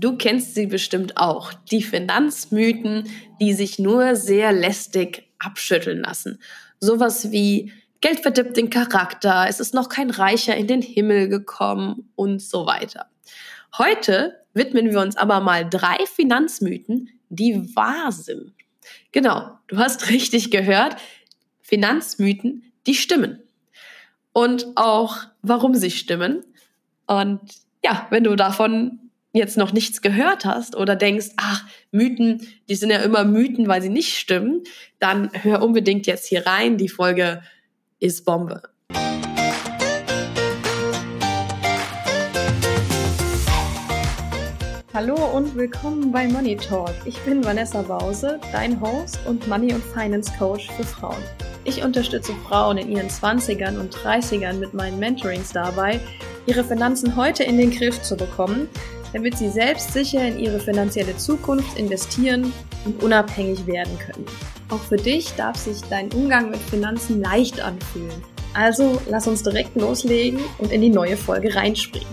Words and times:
Du 0.00 0.16
kennst 0.16 0.54
sie 0.54 0.66
bestimmt 0.66 1.16
auch. 1.16 1.52
Die 1.72 1.82
Finanzmythen, 1.82 3.10
die 3.40 3.52
sich 3.52 3.80
nur 3.80 4.14
sehr 4.14 4.52
lästig 4.52 5.28
abschütteln 5.40 6.02
lassen. 6.02 6.38
Sowas 6.78 7.32
wie 7.32 7.72
Geld 8.00 8.20
verdirbt 8.20 8.56
den 8.56 8.70
Charakter, 8.70 9.46
es 9.48 9.58
ist 9.58 9.74
noch 9.74 9.88
kein 9.88 10.10
Reicher 10.10 10.56
in 10.56 10.68
den 10.68 10.82
Himmel 10.82 11.28
gekommen 11.28 12.10
und 12.14 12.40
so 12.40 12.64
weiter. 12.64 13.06
Heute 13.76 14.38
widmen 14.54 14.92
wir 14.92 15.00
uns 15.00 15.16
aber 15.16 15.40
mal 15.40 15.68
drei 15.68 16.06
Finanzmythen, 16.06 17.10
die 17.28 17.74
wahr 17.74 18.12
sind. 18.12 18.52
Genau, 19.10 19.50
du 19.66 19.78
hast 19.78 20.08
richtig 20.10 20.52
gehört. 20.52 20.94
Finanzmythen, 21.60 22.72
die 22.86 22.94
stimmen. 22.94 23.42
Und 24.32 24.64
auch, 24.76 25.16
warum 25.42 25.74
sie 25.74 25.90
stimmen. 25.90 26.44
Und 27.08 27.40
ja, 27.84 28.06
wenn 28.10 28.22
du 28.22 28.36
davon 28.36 29.07
jetzt 29.38 29.56
noch 29.56 29.72
nichts 29.72 30.02
gehört 30.02 30.44
hast 30.44 30.76
oder 30.76 30.96
denkst, 30.96 31.28
ach, 31.36 31.64
Mythen, 31.92 32.46
die 32.68 32.74
sind 32.74 32.90
ja 32.90 32.98
immer 32.98 33.24
Mythen, 33.24 33.68
weil 33.68 33.80
sie 33.80 33.88
nicht 33.88 34.18
stimmen, 34.18 34.64
dann 34.98 35.30
hör 35.32 35.62
unbedingt 35.62 36.06
jetzt 36.06 36.26
hier 36.26 36.44
rein. 36.44 36.76
Die 36.76 36.88
Folge 36.88 37.40
ist 38.00 38.24
Bombe. 38.24 38.62
Hallo 44.92 45.14
und 45.14 45.54
willkommen 45.54 46.10
bei 46.10 46.26
Money 46.26 46.56
Talk. 46.56 46.92
Ich 47.04 47.16
bin 47.20 47.44
Vanessa 47.44 47.82
Bause, 47.82 48.40
dein 48.50 48.80
Host 48.80 49.20
und 49.26 49.46
Money- 49.46 49.72
und 49.72 49.84
Finance 49.84 50.32
Coach 50.36 50.68
für 50.72 50.82
Frauen. 50.82 51.22
Ich 51.62 51.84
unterstütze 51.84 52.32
Frauen 52.48 52.78
in 52.78 52.90
ihren 52.90 53.08
20ern 53.08 53.78
und 53.78 53.94
30ern 53.94 54.54
mit 54.54 54.74
meinen 54.74 54.98
Mentorings 54.98 55.52
dabei, 55.52 56.00
ihre 56.46 56.64
Finanzen 56.64 57.14
heute 57.14 57.44
in 57.44 57.58
den 57.58 57.70
Griff 57.70 58.02
zu 58.02 58.16
bekommen, 58.16 58.68
damit 59.12 59.38
sie 59.38 59.48
selbstsicher 59.48 60.26
in 60.26 60.38
ihre 60.38 60.60
finanzielle 60.60 61.16
Zukunft 61.16 61.78
investieren 61.78 62.52
und 62.84 63.02
unabhängig 63.02 63.66
werden 63.66 63.98
können. 63.98 64.26
Auch 64.70 64.80
für 64.80 64.96
dich 64.96 65.32
darf 65.34 65.56
sich 65.56 65.80
dein 65.88 66.12
Umgang 66.12 66.50
mit 66.50 66.60
Finanzen 66.60 67.20
leicht 67.20 67.60
anfühlen. 67.60 68.22
Also 68.54 69.00
lass 69.08 69.26
uns 69.26 69.42
direkt 69.42 69.76
loslegen 69.76 70.40
und 70.58 70.72
in 70.72 70.82
die 70.82 70.90
neue 70.90 71.16
Folge 71.16 71.54
reinspringen. 71.54 72.08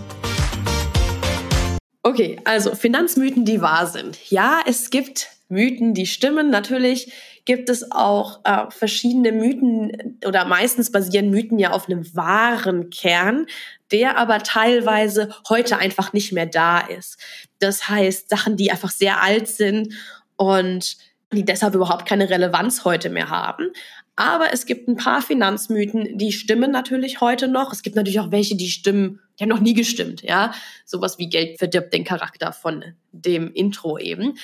Okay, 2.02 2.38
also 2.44 2.74
Finanzmythen, 2.74 3.44
die 3.44 3.60
wahr 3.60 3.86
sind. 3.86 4.30
Ja, 4.30 4.60
es 4.66 4.90
gibt 4.90 5.28
Mythen, 5.48 5.92
die 5.92 6.06
stimmen. 6.06 6.50
Natürlich 6.50 7.12
gibt 7.44 7.68
es 7.70 7.90
auch 7.92 8.40
äh, 8.44 8.70
verschiedene 8.70 9.32
Mythen 9.32 10.18
oder 10.26 10.44
meistens 10.44 10.92
basieren 10.92 11.30
Mythen 11.30 11.58
ja 11.58 11.70
auf 11.70 11.88
einem 11.88 12.04
wahren 12.14 12.90
Kern, 12.90 13.46
der 13.92 14.18
aber 14.18 14.38
teilweise 14.38 15.34
heute 15.48 15.78
einfach 15.78 16.12
nicht 16.12 16.32
mehr 16.32 16.46
da 16.46 16.80
ist. 16.80 17.18
Das 17.58 17.88
heißt, 17.88 18.28
Sachen, 18.28 18.56
die 18.56 18.70
einfach 18.70 18.90
sehr 18.90 19.22
alt 19.22 19.48
sind 19.48 19.94
und 20.36 20.96
die 21.32 21.44
deshalb 21.44 21.74
überhaupt 21.74 22.06
keine 22.06 22.30
Relevanz 22.30 22.84
heute 22.84 23.10
mehr 23.10 23.30
haben. 23.30 23.70
Aber 24.14 24.52
es 24.52 24.64
gibt 24.64 24.88
ein 24.88 24.96
paar 24.96 25.20
Finanzmythen, 25.20 26.16
die 26.16 26.32
stimmen 26.32 26.70
natürlich 26.70 27.20
heute 27.20 27.48
noch. 27.48 27.72
Es 27.72 27.82
gibt 27.82 27.96
natürlich 27.96 28.20
auch 28.20 28.30
welche, 28.30 28.56
die 28.56 28.70
stimmen, 28.70 29.20
die 29.38 29.44
haben 29.44 29.50
noch 29.50 29.60
nie 29.60 29.74
gestimmt, 29.74 30.22
ja. 30.22 30.54
Sowas 30.86 31.18
wie 31.18 31.28
Geld 31.28 31.58
verdirbt 31.58 31.92
den 31.92 32.04
Charakter 32.04 32.52
von 32.52 32.82
dem 33.12 33.52
Intro 33.52 33.98
eben. 33.98 34.38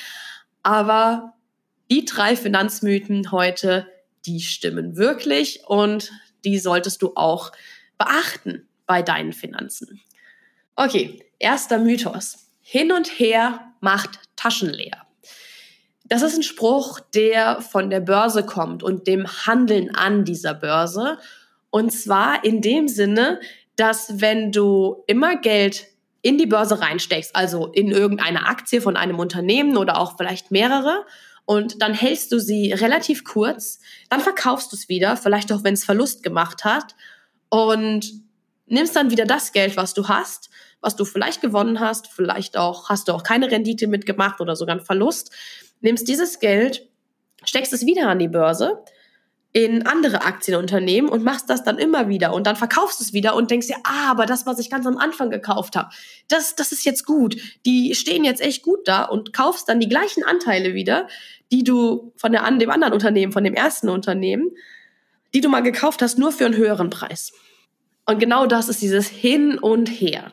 Aber 0.62 1.32
die 1.90 2.04
drei 2.04 2.36
Finanzmythen 2.36 3.32
heute, 3.32 3.86
die 4.26 4.40
stimmen 4.40 4.96
wirklich 4.96 5.62
und 5.66 6.12
die 6.44 6.58
solltest 6.58 7.00
du 7.00 7.12
auch 7.14 7.52
beachten 7.96 8.68
bei 8.86 9.02
deinen 9.02 9.32
Finanzen. 9.32 10.00
Okay, 10.76 11.24
erster 11.38 11.78
Mythos. 11.78 12.38
Hin 12.60 12.92
und 12.92 13.18
her 13.18 13.72
macht 13.80 14.18
Taschen 14.36 14.70
leer. 14.70 15.06
Das 16.04 16.22
ist 16.22 16.36
ein 16.36 16.42
Spruch, 16.42 17.00
der 17.14 17.60
von 17.60 17.90
der 17.90 18.00
Börse 18.00 18.44
kommt 18.44 18.82
und 18.82 19.06
dem 19.06 19.26
Handeln 19.46 19.94
an 19.94 20.24
dieser 20.24 20.54
Börse. 20.54 21.18
Und 21.70 21.90
zwar 21.90 22.44
in 22.44 22.60
dem 22.60 22.88
Sinne, 22.88 23.40
dass 23.76 24.20
wenn 24.20 24.52
du 24.52 25.04
immer 25.06 25.36
Geld 25.36 25.86
in 26.20 26.38
die 26.38 26.46
Börse 26.46 26.80
reinsteckst, 26.80 27.34
also 27.34 27.66
in 27.68 27.90
irgendeine 27.90 28.46
Aktie 28.46 28.80
von 28.80 28.96
einem 28.96 29.18
Unternehmen 29.18 29.76
oder 29.76 29.98
auch 29.98 30.16
vielleicht 30.16 30.50
mehrere, 30.50 31.04
und 31.44 31.82
dann 31.82 31.94
hältst 31.94 32.30
du 32.32 32.38
sie 32.38 32.72
relativ 32.72 33.24
kurz, 33.24 33.80
dann 34.08 34.20
verkaufst 34.20 34.72
du 34.72 34.76
es 34.76 34.88
wieder, 34.88 35.16
vielleicht 35.16 35.52
auch 35.52 35.64
wenn 35.64 35.74
es 35.74 35.84
Verlust 35.84 36.22
gemacht 36.22 36.64
hat 36.64 36.94
und 37.48 38.21
nimmst 38.72 38.96
dann 38.96 39.10
wieder 39.10 39.24
das 39.24 39.52
Geld, 39.52 39.76
was 39.76 39.94
du 39.94 40.08
hast, 40.08 40.50
was 40.80 40.96
du 40.96 41.04
vielleicht 41.04 41.40
gewonnen 41.40 41.78
hast, 41.80 42.08
vielleicht 42.08 42.56
auch 42.56 42.88
hast 42.88 43.08
du 43.08 43.12
auch 43.12 43.22
keine 43.22 43.50
Rendite 43.50 43.86
mitgemacht 43.86 44.40
oder 44.40 44.56
sogar 44.56 44.76
einen 44.76 44.84
Verlust 44.84 45.32
nimmst 45.82 46.08
dieses 46.08 46.38
Geld, 46.38 46.88
steckst 47.44 47.72
es 47.72 47.84
wieder 47.84 48.08
an 48.08 48.18
die 48.18 48.28
Börse 48.28 48.82
in 49.54 49.86
andere 49.86 50.22
Aktienunternehmen 50.22 51.10
und 51.10 51.22
machst 51.22 51.50
das 51.50 51.62
dann 51.62 51.76
immer 51.76 52.08
wieder 52.08 52.32
und 52.32 52.46
dann 52.46 52.56
verkaufst 52.56 53.00
du 53.00 53.04
es 53.04 53.12
wieder 53.12 53.34
und 53.34 53.50
denkst 53.50 53.66
dir, 53.66 53.76
ah, 53.84 54.10
aber 54.10 54.24
das, 54.24 54.46
was 54.46 54.58
ich 54.58 54.70
ganz 54.70 54.86
am 54.86 54.96
Anfang 54.96 55.28
gekauft 55.28 55.76
habe, 55.76 55.90
das, 56.28 56.56
das 56.56 56.72
ist 56.72 56.86
jetzt 56.86 57.04
gut. 57.04 57.36
Die 57.66 57.94
stehen 57.94 58.24
jetzt 58.24 58.40
echt 58.40 58.62
gut 58.62 58.88
da 58.88 59.04
und 59.04 59.34
kaufst 59.34 59.68
dann 59.68 59.78
die 59.78 59.90
gleichen 59.90 60.24
Anteile 60.24 60.72
wieder, 60.72 61.06
die 61.50 61.64
du 61.64 62.14
von 62.16 62.32
der, 62.32 62.50
dem 62.50 62.70
anderen 62.70 62.94
Unternehmen, 62.94 63.32
von 63.32 63.44
dem 63.44 63.52
ersten 63.52 63.90
Unternehmen, 63.90 64.52
die 65.34 65.42
du 65.42 65.50
mal 65.50 65.60
gekauft 65.60 66.00
hast, 66.00 66.18
nur 66.18 66.32
für 66.32 66.46
einen 66.46 66.56
höheren 66.56 66.88
Preis. 66.88 67.32
Und 68.06 68.18
genau 68.18 68.46
das 68.46 68.68
ist 68.68 68.82
dieses 68.82 69.08
Hin 69.08 69.58
und 69.58 69.86
Her. 69.88 70.32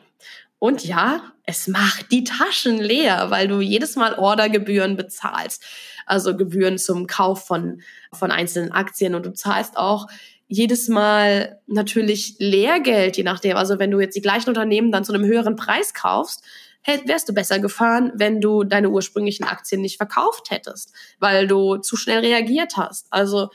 Und 0.58 0.84
ja, 0.84 1.22
es 1.46 1.68
macht 1.68 2.12
die 2.12 2.24
Taschen 2.24 2.78
leer, 2.78 3.30
weil 3.30 3.48
du 3.48 3.60
jedes 3.60 3.96
Mal 3.96 4.14
Ordergebühren 4.14 4.96
bezahlst. 4.96 5.64
Also 6.06 6.36
Gebühren 6.36 6.78
zum 6.78 7.06
Kauf 7.06 7.46
von, 7.46 7.82
von 8.12 8.30
einzelnen 8.30 8.72
Aktien 8.72 9.14
und 9.14 9.24
du 9.24 9.32
zahlst 9.32 9.76
auch 9.76 10.06
jedes 10.48 10.88
Mal 10.88 11.60
natürlich 11.66 12.34
Lehrgeld, 12.38 13.16
je 13.16 13.22
nachdem. 13.22 13.56
Also 13.56 13.78
wenn 13.78 13.90
du 13.90 14.00
jetzt 14.00 14.16
die 14.16 14.20
gleichen 14.20 14.48
Unternehmen 14.48 14.90
dann 14.90 15.04
zu 15.04 15.12
einem 15.12 15.24
höheren 15.24 15.56
Preis 15.56 15.94
kaufst, 15.94 16.42
wärst 16.84 17.28
du 17.28 17.32
besser 17.32 17.58
gefahren, 17.60 18.12
wenn 18.16 18.40
du 18.40 18.64
deine 18.64 18.90
ursprünglichen 18.90 19.44
Aktien 19.44 19.80
nicht 19.80 19.96
verkauft 19.96 20.50
hättest, 20.50 20.92
weil 21.20 21.46
du 21.46 21.76
zu 21.76 21.96
schnell 21.96 22.20
reagiert 22.20 22.76
hast. 22.76 23.06
Also 23.10 23.50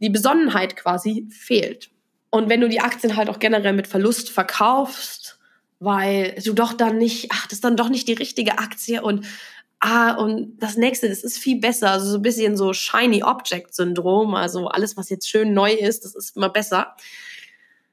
die 0.00 0.10
Besonnenheit 0.10 0.76
quasi 0.76 1.28
fehlt. 1.30 1.90
Und 2.30 2.48
wenn 2.48 2.60
du 2.60 2.68
die 2.68 2.80
Aktien 2.80 3.16
halt 3.16 3.30
auch 3.30 3.38
generell 3.38 3.72
mit 3.72 3.86
Verlust 3.86 4.30
verkaufst, 4.30 5.38
weil 5.80 6.34
du 6.44 6.52
doch 6.52 6.72
dann 6.72 6.98
nicht, 6.98 7.28
ach, 7.32 7.46
das 7.46 7.54
ist 7.54 7.64
dann 7.64 7.76
doch 7.76 7.88
nicht 7.88 8.08
die 8.08 8.14
richtige 8.14 8.58
Aktie 8.58 9.02
und 9.02 9.26
ah, 9.80 10.14
und 10.14 10.58
das 10.58 10.76
nächste, 10.76 11.08
das 11.08 11.22
ist 11.22 11.38
viel 11.38 11.60
besser, 11.60 11.90
also 11.90 12.10
so 12.10 12.18
ein 12.18 12.22
bisschen 12.22 12.56
so 12.56 12.72
Shiny 12.72 13.22
Object 13.22 13.74
Syndrom, 13.74 14.34
also 14.34 14.68
alles, 14.68 14.96
was 14.96 15.08
jetzt 15.08 15.28
schön 15.28 15.54
neu 15.54 15.72
ist, 15.72 16.04
das 16.04 16.14
ist 16.14 16.36
immer 16.36 16.48
besser. 16.48 16.96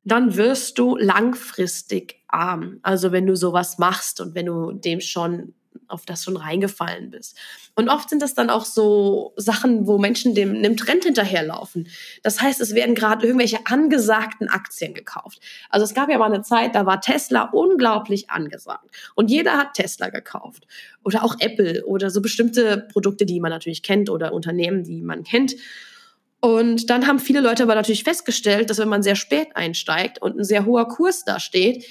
Dann 0.03 0.35
wirst 0.35 0.77
du 0.77 0.97
langfristig 0.97 2.21
arm. 2.27 2.79
Also 2.83 3.11
wenn 3.11 3.25
du 3.25 3.35
sowas 3.35 3.77
machst 3.77 4.21
und 4.21 4.35
wenn 4.35 4.45
du 4.45 4.71
dem 4.71 5.01
schon 5.01 5.53
auf 5.87 6.05
das 6.05 6.23
schon 6.23 6.37
reingefallen 6.37 7.11
bist. 7.11 7.37
Und 7.75 7.89
oft 7.89 8.09
sind 8.09 8.21
das 8.21 8.33
dann 8.33 8.49
auch 8.49 8.65
so 8.65 9.33
Sachen, 9.35 9.87
wo 9.87 9.97
Menschen 9.97 10.35
dem 10.35 10.55
einem 10.55 10.77
Trend 10.77 11.03
hinterherlaufen. 11.03 11.87
Das 12.23 12.41
heißt, 12.41 12.61
es 12.61 12.73
werden 12.75 12.95
gerade 12.95 13.25
irgendwelche 13.25 13.65
angesagten 13.65 14.49
Aktien 14.49 14.93
gekauft. 14.93 15.39
Also 15.69 15.83
es 15.83 15.93
gab 15.93 16.09
ja 16.09 16.17
mal 16.17 16.31
eine 16.31 16.41
Zeit, 16.41 16.75
da 16.75 16.85
war 16.85 17.01
Tesla 17.01 17.49
unglaublich 17.51 18.29
angesagt 18.29 18.89
und 19.15 19.29
jeder 19.29 19.57
hat 19.57 19.73
Tesla 19.73 20.09
gekauft 20.09 20.67
oder 21.03 21.23
auch 21.23 21.35
Apple 21.39 21.85
oder 21.85 22.09
so 22.09 22.21
bestimmte 22.21 22.87
Produkte, 22.91 23.25
die 23.25 23.39
man 23.39 23.51
natürlich 23.51 23.83
kennt 23.83 24.09
oder 24.09 24.33
Unternehmen, 24.33 24.83
die 24.83 25.01
man 25.01 25.23
kennt. 25.23 25.55
Und 26.41 26.89
dann 26.89 27.07
haben 27.07 27.19
viele 27.19 27.39
Leute 27.39 27.63
aber 27.63 27.73
natürlich 27.73 28.03
festgestellt, 28.03 28.69
dass 28.69 28.77
wenn 28.77 28.87
man 28.87 29.01
sehr 29.01 29.15
spät 29.15 29.55
einsteigt 29.55 30.21
und 30.21 30.37
ein 30.37 30.43
sehr 30.43 30.65
hoher 30.65 30.87
Kurs 30.87 31.23
da 31.25 31.39
steht, 31.39 31.85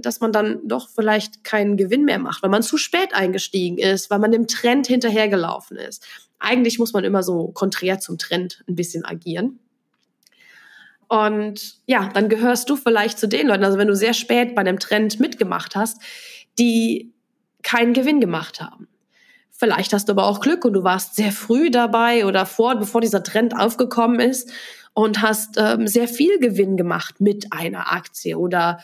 dass 0.00 0.20
man 0.20 0.32
dann 0.32 0.60
doch 0.66 0.88
vielleicht 0.88 1.44
keinen 1.44 1.76
Gewinn 1.76 2.04
mehr 2.04 2.18
macht, 2.18 2.42
weil 2.42 2.50
man 2.50 2.62
zu 2.62 2.76
spät 2.76 3.14
eingestiegen 3.14 3.78
ist, 3.78 4.10
weil 4.10 4.18
man 4.18 4.32
dem 4.32 4.46
Trend 4.46 4.86
hinterhergelaufen 4.86 5.76
ist. 5.76 6.06
Eigentlich 6.38 6.78
muss 6.78 6.92
man 6.92 7.04
immer 7.04 7.22
so 7.22 7.48
konträr 7.48 7.98
zum 7.98 8.18
Trend 8.18 8.64
ein 8.68 8.74
bisschen 8.74 9.04
agieren. 9.04 9.58
Und 11.08 11.78
ja, 11.86 12.10
dann 12.12 12.28
gehörst 12.28 12.68
du 12.68 12.76
vielleicht 12.76 13.18
zu 13.18 13.28
den 13.28 13.48
Leuten, 13.48 13.64
also 13.64 13.78
wenn 13.78 13.88
du 13.88 13.96
sehr 13.96 14.14
spät 14.14 14.54
bei 14.54 14.60
einem 14.60 14.78
Trend 14.78 15.20
mitgemacht 15.20 15.74
hast, 15.74 16.02
die 16.58 17.12
keinen 17.62 17.94
Gewinn 17.94 18.20
gemacht 18.20 18.60
haben. 18.60 18.88
Vielleicht 19.50 19.92
hast 19.92 20.08
du 20.08 20.12
aber 20.12 20.26
auch 20.26 20.40
Glück 20.40 20.64
und 20.64 20.74
du 20.74 20.84
warst 20.84 21.16
sehr 21.16 21.32
früh 21.32 21.70
dabei 21.70 22.26
oder 22.26 22.46
vor, 22.46 22.76
bevor 22.76 23.00
dieser 23.00 23.24
Trend 23.24 23.56
aufgekommen 23.58 24.20
ist 24.20 24.52
und 24.94 25.22
hast 25.22 25.56
ähm, 25.58 25.88
sehr 25.88 26.06
viel 26.08 26.38
Gewinn 26.38 26.76
gemacht 26.76 27.20
mit 27.20 27.52
einer 27.52 27.92
Aktie 27.92 28.38
oder 28.38 28.78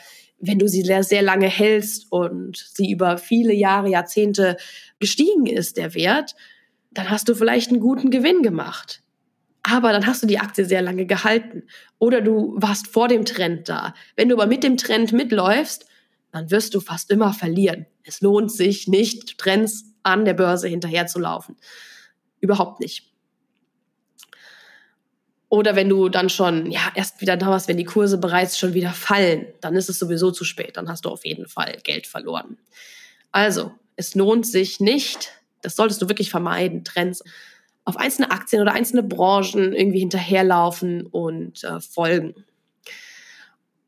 wenn 0.46 0.58
du 0.58 0.69
sie 0.69 0.82
sehr, 0.82 1.02
sehr 1.02 1.23
lange 1.23 1.49
hältst 1.49 2.11
und 2.11 2.56
sie 2.56 2.91
über 2.91 3.19
viele 3.19 3.52
Jahre, 3.52 3.88
Jahrzehnte 3.88 4.56
gestiegen 4.99 5.46
ist, 5.46 5.76
der 5.76 5.94
Wert, 5.94 6.35
dann 6.91 7.11
hast 7.11 7.29
du 7.29 7.35
vielleicht 7.35 7.70
einen 7.70 7.81
guten 7.81 8.11
Gewinn 8.11 8.43
gemacht. 8.43 9.02
Aber 9.62 9.93
dann 9.93 10.06
hast 10.06 10.23
du 10.23 10.26
die 10.26 10.38
Aktie 10.38 10.67
sehr 10.67 10.82
lange 10.82 11.06
gehalten. 11.06 11.64
Oder 11.99 12.20
du 12.20 12.55
warst 12.56 12.87
vor 12.87 13.08
dem 13.08 13.25
Trend 13.25 13.69
da. 13.69 13.94
Wenn 14.14 14.29
du 14.29 14.37
aber 14.37 14.46
mit 14.46 14.62
dem 14.62 14.76
Trend 14.76 15.12
mitläufst, 15.12 15.87
dann 16.32 16.50
wirst 16.50 16.75
du 16.75 16.81
fast 16.81 17.11
immer 17.11 17.32
verlieren. 17.32 17.87
Es 18.02 18.20
lohnt 18.20 18.52
sich 18.52 18.88
nicht, 18.88 19.38
Trends 19.38 19.87
an 20.02 20.25
der 20.25 20.35
Börse 20.35 20.69
hinterherzulaufen. 20.69 21.56
Überhaupt 22.40 22.81
nicht. 22.81 23.13
Oder 25.55 25.77
wenn 25.77 25.89
du 25.89 26.09
dann 26.09 26.31
schon, 26.31 26.73
ja, 26.73 26.81
erst 26.97 27.21
wieder 27.21 27.37
da 27.37 27.47
warst, 27.47 27.69
wenn 27.69 27.77
die 27.77 27.85
Kurse 27.85 28.19
bereits 28.19 28.59
schon 28.59 28.75
wieder 28.75 28.91
fallen, 28.91 29.47
dann 29.61 29.77
ist 29.77 29.89
es 29.89 30.01
sowieso 30.01 30.33
zu 30.33 30.43
spät. 30.43 30.77
Dann 30.77 30.89
hast 30.89 31.05
du 31.05 31.11
auf 31.11 31.25
jeden 31.25 31.47
Fall 31.47 31.79
Geld 31.85 32.09
verloren. 32.09 32.59
Also, 33.31 33.71
es 33.95 34.17
lohnt 34.17 34.49
sich 34.49 34.81
nicht, 34.81 35.31
das 35.62 35.77
solltest 35.77 36.03
du 36.03 36.09
wirklich 36.09 36.29
vermeiden, 36.29 36.83
Trends 36.83 37.23
auf 37.85 37.97
einzelne 37.97 38.33
Aktien 38.33 38.62
oder 38.62 38.73
einzelne 38.73 39.05
Branchen 39.05 39.75
irgendwie 39.75 40.01
hinterherlaufen 40.01 41.06
und 41.06 41.62
äh, 41.62 41.79
folgen. 41.79 42.35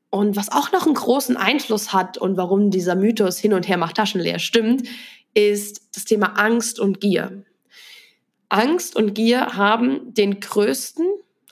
Und 0.08 0.36
was 0.36 0.52
auch 0.52 0.70
noch 0.70 0.86
einen 0.86 0.94
großen 0.94 1.36
Einfluss 1.36 1.92
hat 1.92 2.16
und 2.16 2.36
warum 2.36 2.70
dieser 2.70 2.94
Mythos 2.94 3.38
hin 3.38 3.52
und 3.52 3.66
her 3.66 3.76
macht 3.76 3.96
Taschen 3.96 4.20
leer 4.20 4.38
stimmt, 4.38 4.86
ist 5.34 5.88
das 5.96 6.04
Thema 6.04 6.38
Angst 6.38 6.78
und 6.78 7.00
Gier. 7.00 7.42
Angst 8.50 8.94
und 8.94 9.14
Gier 9.14 9.56
haben 9.56 10.14
den 10.14 10.38
größten 10.38 11.04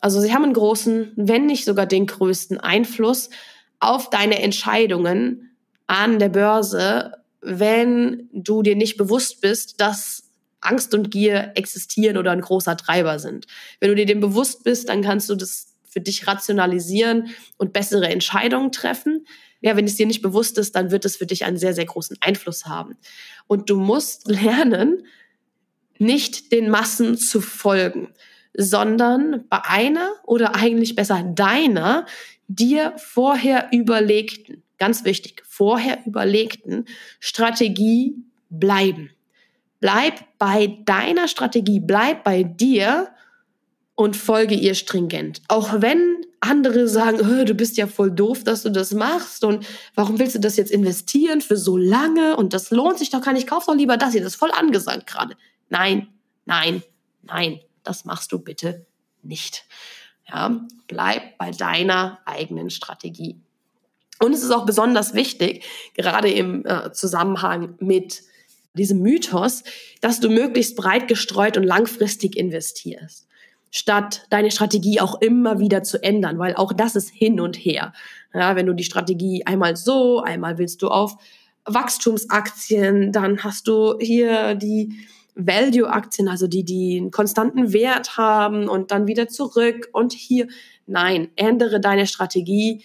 also 0.04 0.20
sie 0.20 0.34
haben 0.34 0.44
einen 0.44 0.52
großen, 0.52 1.12
wenn 1.16 1.46
nicht 1.46 1.64
sogar 1.64 1.86
den 1.86 2.04
größten 2.04 2.60
Einfluss 2.60 3.30
auf 3.80 4.10
deine 4.10 4.42
Entscheidungen 4.42 5.56
an 5.86 6.18
der 6.18 6.28
Börse, 6.28 7.14
wenn 7.40 8.28
du 8.30 8.60
dir 8.60 8.76
nicht 8.76 8.98
bewusst 8.98 9.40
bist, 9.40 9.80
dass 9.80 10.24
Angst 10.60 10.92
und 10.92 11.10
Gier 11.10 11.52
existieren 11.54 12.18
oder 12.18 12.32
ein 12.32 12.42
großer 12.42 12.76
Treiber 12.76 13.18
sind. 13.18 13.46
Wenn 13.80 13.88
du 13.88 13.94
dir 13.94 14.04
dem 14.04 14.20
bewusst 14.20 14.62
bist, 14.62 14.90
dann 14.90 15.00
kannst 15.00 15.30
du 15.30 15.36
das 15.36 15.74
für 15.88 16.02
dich 16.02 16.26
rationalisieren 16.26 17.30
und 17.56 17.72
bessere 17.72 18.08
Entscheidungen 18.08 18.72
treffen. 18.72 19.26
Ja, 19.62 19.74
wenn 19.74 19.86
es 19.86 19.96
dir 19.96 20.06
nicht 20.06 20.20
bewusst 20.20 20.58
ist, 20.58 20.76
dann 20.76 20.90
wird 20.90 21.06
es 21.06 21.16
für 21.16 21.24
dich 21.24 21.46
einen 21.46 21.56
sehr, 21.56 21.72
sehr 21.72 21.86
großen 21.86 22.18
Einfluss 22.20 22.66
haben. 22.66 22.98
Und 23.46 23.70
du 23.70 23.76
musst 23.76 24.28
lernen, 24.28 25.06
nicht 25.96 26.52
den 26.52 26.68
Massen 26.68 27.16
zu 27.16 27.40
folgen 27.40 28.12
sondern 28.56 29.44
bei 29.48 29.62
einer 29.64 30.12
oder 30.24 30.54
eigentlich 30.54 30.94
besser 30.94 31.22
deiner 31.22 32.06
dir 32.46 32.94
vorher 32.96 33.68
überlegten, 33.72 34.62
ganz 34.78 35.04
wichtig, 35.04 35.42
vorher 35.46 35.98
überlegten 36.06 36.86
Strategie 37.20 38.14
bleiben. 38.50 39.10
Bleib 39.80 40.24
bei 40.38 40.78
deiner 40.84 41.28
Strategie, 41.28 41.80
bleib 41.80 42.24
bei 42.24 42.42
dir 42.42 43.08
und 43.96 44.16
folge 44.16 44.54
ihr 44.54 44.74
stringent. 44.74 45.42
Auch 45.48 45.80
wenn 45.80 46.24
andere 46.40 46.88
sagen, 46.88 47.18
du 47.18 47.54
bist 47.54 47.76
ja 47.76 47.86
voll 47.86 48.10
doof, 48.10 48.44
dass 48.44 48.62
du 48.62 48.70
das 48.70 48.92
machst 48.92 49.44
und 49.44 49.66
warum 49.94 50.18
willst 50.18 50.34
du 50.34 50.40
das 50.40 50.56
jetzt 50.56 50.70
investieren 50.70 51.40
für 51.40 51.56
so 51.56 51.76
lange 51.76 52.36
und 52.36 52.52
das 52.52 52.70
lohnt 52.70 52.98
sich 52.98 53.10
doch 53.10 53.22
gar 53.22 53.32
nicht, 53.32 53.46
kauf 53.46 53.66
doch 53.66 53.74
lieber 53.74 53.96
das 53.96 54.12
hier, 54.12 54.20
das 54.20 54.34
ist 54.34 54.38
voll 54.38 54.52
angesagt 54.52 55.06
gerade. 55.06 55.36
Nein, 55.70 56.08
nein, 56.44 56.82
nein 57.22 57.60
das 57.84 58.04
machst 58.04 58.32
du 58.32 58.38
bitte 58.38 58.86
nicht. 59.22 59.64
Ja, 60.28 60.66
bleib 60.88 61.38
bei 61.38 61.50
deiner 61.50 62.18
eigenen 62.24 62.70
Strategie. 62.70 63.40
Und 64.20 64.32
es 64.32 64.42
ist 64.42 64.50
auch 64.50 64.64
besonders 64.64 65.14
wichtig, 65.14 65.64
gerade 65.94 66.30
im 66.30 66.64
äh, 66.64 66.92
Zusammenhang 66.92 67.74
mit 67.78 68.22
diesem 68.74 69.00
Mythos, 69.00 69.62
dass 70.00 70.20
du 70.20 70.30
möglichst 70.30 70.76
breit 70.76 71.08
gestreut 71.08 71.56
und 71.56 71.64
langfristig 71.64 72.36
investierst, 72.36 73.26
statt 73.70 74.26
deine 74.30 74.50
Strategie 74.50 75.00
auch 75.00 75.20
immer 75.20 75.58
wieder 75.58 75.82
zu 75.82 76.02
ändern, 76.02 76.38
weil 76.38 76.54
auch 76.56 76.72
das 76.72 76.96
ist 76.96 77.10
hin 77.10 77.40
und 77.40 77.56
her. 77.56 77.92
Ja, 78.32 78.56
wenn 78.56 78.66
du 78.66 78.72
die 78.72 78.84
Strategie 78.84 79.46
einmal 79.46 79.76
so, 79.76 80.20
einmal 80.22 80.58
willst 80.58 80.82
du 80.82 80.88
auf 80.88 81.16
Wachstumsaktien, 81.66 83.12
dann 83.12 83.42
hast 83.42 83.68
du 83.68 83.98
hier 83.98 84.54
die 84.54 85.06
Value-Aktien, 85.34 86.28
also 86.28 86.46
die, 86.46 86.64
die 86.64 86.98
einen 86.98 87.10
konstanten 87.10 87.72
Wert 87.72 88.16
haben 88.16 88.68
und 88.68 88.90
dann 88.90 89.06
wieder 89.06 89.28
zurück 89.28 89.88
und 89.92 90.12
hier. 90.12 90.48
Nein, 90.86 91.30
ändere 91.36 91.80
deine 91.80 92.06
Strategie 92.06 92.84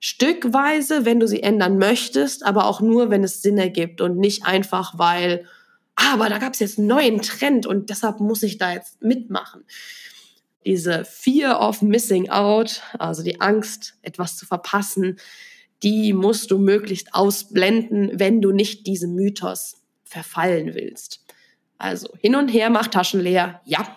stückweise, 0.00 1.04
wenn 1.04 1.20
du 1.20 1.28
sie 1.28 1.42
ändern 1.42 1.78
möchtest, 1.78 2.44
aber 2.44 2.66
auch 2.66 2.80
nur, 2.80 3.10
wenn 3.10 3.22
es 3.22 3.42
Sinn 3.42 3.58
ergibt 3.58 4.00
und 4.00 4.16
nicht 4.16 4.44
einfach, 4.44 4.98
weil, 4.98 5.46
ah, 5.94 6.14
aber 6.14 6.28
da 6.28 6.38
gab 6.38 6.54
es 6.54 6.60
jetzt 6.60 6.78
einen 6.78 6.88
neuen 6.88 7.20
Trend 7.20 7.66
und 7.66 7.90
deshalb 7.90 8.18
muss 8.18 8.42
ich 8.42 8.58
da 8.58 8.72
jetzt 8.72 9.00
mitmachen. 9.02 9.64
Diese 10.66 11.04
Fear 11.04 11.60
of 11.60 11.82
Missing 11.82 12.30
Out, 12.30 12.82
also 12.98 13.22
die 13.22 13.40
Angst, 13.40 13.94
etwas 14.02 14.36
zu 14.36 14.46
verpassen, 14.46 15.18
die 15.82 16.12
musst 16.12 16.50
du 16.50 16.58
möglichst 16.58 17.14
ausblenden, 17.14 18.10
wenn 18.14 18.40
du 18.40 18.52
nicht 18.52 18.86
diesem 18.86 19.14
Mythos 19.14 19.76
verfallen 20.04 20.74
willst. 20.74 21.19
Also 21.80 22.08
hin 22.20 22.36
und 22.36 22.48
her 22.48 22.70
macht 22.70 22.92
Taschen 22.92 23.20
leer. 23.20 23.60
Ja, 23.64 23.96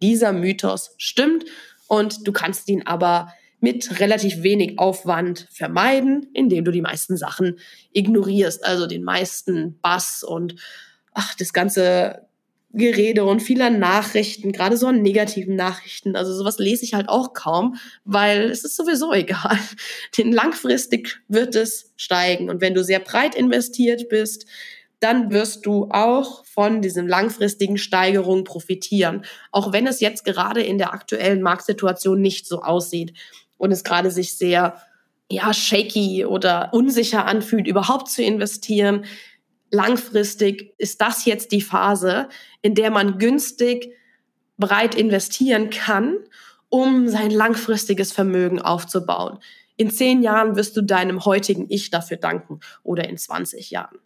dieser 0.00 0.32
Mythos 0.32 0.94
stimmt 0.98 1.44
und 1.88 2.26
du 2.26 2.32
kannst 2.32 2.68
ihn 2.68 2.86
aber 2.86 3.32
mit 3.60 3.98
relativ 3.98 4.42
wenig 4.42 4.78
Aufwand 4.78 5.48
vermeiden, 5.50 6.28
indem 6.34 6.64
du 6.64 6.70
die 6.70 6.82
meisten 6.82 7.16
Sachen 7.16 7.58
ignorierst, 7.92 8.64
also 8.64 8.86
den 8.86 9.02
meisten 9.02 9.78
Bass 9.80 10.22
und 10.22 10.56
ach, 11.12 11.34
das 11.34 11.52
ganze 11.52 12.26
Gerede 12.76 13.24
und 13.24 13.40
vieler 13.40 13.70
Nachrichten, 13.70 14.50
gerade 14.50 14.76
so 14.76 14.88
an 14.88 15.00
negativen 15.00 15.54
Nachrichten. 15.54 16.16
Also 16.16 16.34
sowas 16.34 16.58
lese 16.58 16.84
ich 16.84 16.94
halt 16.94 17.08
auch 17.08 17.32
kaum, 17.32 17.76
weil 18.04 18.50
es 18.50 18.64
ist 18.64 18.76
sowieso 18.76 19.12
egal. 19.12 19.58
Denn 20.18 20.32
langfristig 20.32 21.20
wird 21.28 21.54
es 21.54 21.92
steigen. 21.96 22.50
Und 22.50 22.60
wenn 22.60 22.74
du 22.74 22.82
sehr 22.82 22.98
breit 22.98 23.36
investiert 23.36 24.08
bist, 24.08 24.46
dann 25.04 25.30
wirst 25.30 25.66
du 25.66 25.90
auch 25.90 26.46
von 26.46 26.80
diesem 26.80 27.06
langfristigen 27.06 27.76
Steigerung 27.76 28.44
profitieren. 28.44 29.26
Auch 29.52 29.70
wenn 29.70 29.86
es 29.86 30.00
jetzt 30.00 30.24
gerade 30.24 30.62
in 30.62 30.78
der 30.78 30.94
aktuellen 30.94 31.42
Marktsituation 31.42 32.22
nicht 32.22 32.46
so 32.46 32.62
aussieht 32.62 33.12
und 33.58 33.70
es 33.70 33.84
gerade 33.84 34.10
sich 34.10 34.38
sehr, 34.38 34.80
ja, 35.30 35.52
shaky 35.52 36.24
oder 36.24 36.70
unsicher 36.72 37.26
anfühlt, 37.26 37.66
überhaupt 37.66 38.08
zu 38.08 38.22
investieren. 38.22 39.04
Langfristig 39.70 40.72
ist 40.78 41.02
das 41.02 41.26
jetzt 41.26 41.52
die 41.52 41.60
Phase, 41.60 42.30
in 42.62 42.74
der 42.74 42.90
man 42.90 43.18
günstig 43.18 43.92
breit 44.56 44.94
investieren 44.94 45.68
kann, 45.68 46.16
um 46.70 47.08
sein 47.08 47.30
langfristiges 47.30 48.10
Vermögen 48.10 48.58
aufzubauen. 48.58 49.38
In 49.76 49.90
zehn 49.90 50.22
Jahren 50.22 50.56
wirst 50.56 50.78
du 50.78 50.82
deinem 50.82 51.26
heutigen 51.26 51.66
Ich 51.68 51.90
dafür 51.90 52.16
danken 52.16 52.60
oder 52.82 53.06
in 53.06 53.18
20 53.18 53.70
Jahren. 53.70 53.98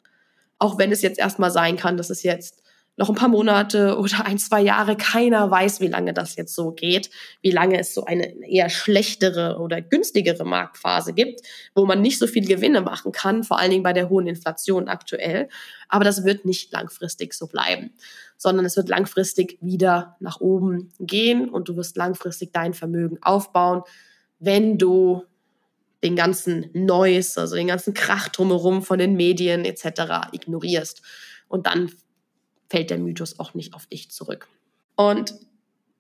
Auch 0.59 0.79
wenn 0.79 0.93
es 0.93 1.03
jetzt 1.03 1.19
erstmal 1.19 1.51
sein 1.51 1.77
kann, 1.77 1.97
dass 1.97 2.11
es 2.11 2.23
jetzt 2.23 2.63
noch 2.99 3.09
ein 3.09 3.15
paar 3.15 3.29
Monate 3.29 3.97
oder 3.99 4.27
ein, 4.27 4.39
zwei 4.39 4.61
Jahre, 4.61 4.97
keiner 4.97 5.51
weiß, 5.51 5.81
wie 5.81 5.87
lange 5.87 6.13
das 6.13 6.37
jetzt 6.37 6.55
so 6.55 6.73
geht, 6.73 7.11
wie 7.41 7.51
lange 7.51 7.79
es 7.79 7.95
so 7.95 8.05
eine 8.05 8.27
eher 8.47 8.69
schlechtere 8.69 9.59
oder 9.59 9.81
günstigere 9.81 10.45
Marktphase 10.45 11.15
gibt, 11.15 11.41
wo 11.75 11.87
man 11.87 12.03
nicht 12.03 12.19
so 12.19 12.27
viel 12.27 12.47
Gewinne 12.47 12.83
machen 12.83 13.13
kann, 13.13 13.45
vor 13.45 13.59
allen 13.59 13.71
Dingen 13.71 13.83
bei 13.83 13.93
der 13.93 14.11
hohen 14.11 14.27
Inflation 14.27 14.89
aktuell. 14.89 15.49
Aber 15.89 16.05
das 16.05 16.25
wird 16.25 16.45
nicht 16.45 16.73
langfristig 16.73 17.33
so 17.33 17.47
bleiben, 17.47 17.93
sondern 18.37 18.67
es 18.67 18.77
wird 18.77 18.89
langfristig 18.89 19.57
wieder 19.61 20.17
nach 20.21 20.41
oben 20.41 20.93
gehen 20.99 21.49
und 21.49 21.69
du 21.69 21.77
wirst 21.77 21.97
langfristig 21.97 22.53
dein 22.53 22.75
Vermögen 22.75 23.19
aufbauen, 23.23 23.83
wenn 24.41 24.79
du 24.79 25.25
den 26.03 26.17
ganzen 26.17 26.71
Noise, 26.73 27.41
also 27.41 27.57
den 27.57 27.67
ganzen 27.67 27.95
Krach 27.95 28.29
drumherum 28.29 28.83
von 28.83 28.99
den 28.99 29.15
Medien 29.15 29.65
etc. 29.65 30.31
ignorierst. 30.33 31.03
Und 31.49 31.67
dann 31.67 31.91
fällt 32.69 32.91
der 32.91 32.99
Mythos 32.99 33.39
auch 33.39 33.55
nicht 33.55 33.75
auf 33.75 33.87
dich 33.87 34.11
zurück. 34.11 34.49
Und 34.97 35.35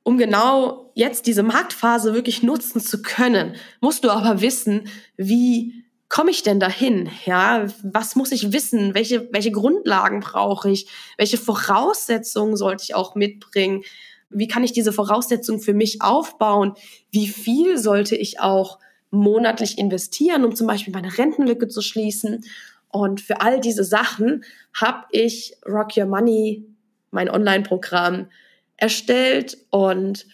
um 0.02 0.18
genau 0.18 0.90
jetzt 0.94 1.26
diese 1.26 1.42
Marktphase 1.42 2.14
wirklich 2.14 2.42
nutzen 2.42 2.80
zu 2.80 3.02
können, 3.02 3.56
musst 3.80 4.04
du 4.04 4.10
aber 4.10 4.40
wissen, 4.40 4.88
wie 5.16 5.84
komme 6.08 6.30
ich 6.30 6.42
denn 6.42 6.60
dahin? 6.60 7.10
Ja, 7.26 7.66
was 7.82 8.16
muss 8.16 8.32
ich 8.32 8.52
wissen? 8.52 8.94
Welche, 8.94 9.28
welche 9.32 9.52
Grundlagen 9.52 10.20
brauche 10.20 10.70
ich? 10.70 10.88
Welche 11.16 11.36
Voraussetzungen 11.36 12.56
sollte 12.56 12.84
ich 12.84 12.94
auch 12.94 13.14
mitbringen? 13.14 13.82
Wie 14.30 14.48
kann 14.48 14.64
ich 14.64 14.72
diese 14.72 14.92
Voraussetzungen 14.92 15.60
für 15.60 15.74
mich 15.74 16.00
aufbauen? 16.00 16.74
Wie 17.10 17.28
viel 17.28 17.78
sollte 17.78 18.16
ich 18.16 18.40
auch 18.40 18.78
monatlich 19.10 19.78
investieren, 19.78 20.44
um 20.44 20.54
zum 20.54 20.66
Beispiel 20.66 20.92
meine 20.92 21.16
Rentenlücke 21.16 21.68
zu 21.68 21.80
schließen. 21.80 22.44
Und 22.90 23.20
für 23.20 23.40
all 23.40 23.60
diese 23.60 23.84
Sachen 23.84 24.44
habe 24.74 25.04
ich 25.10 25.54
Rock 25.66 25.96
Your 25.96 26.06
Money, 26.06 26.66
mein 27.10 27.30
Online-Programm, 27.30 28.28
erstellt. 28.76 29.58
Und 29.70 30.26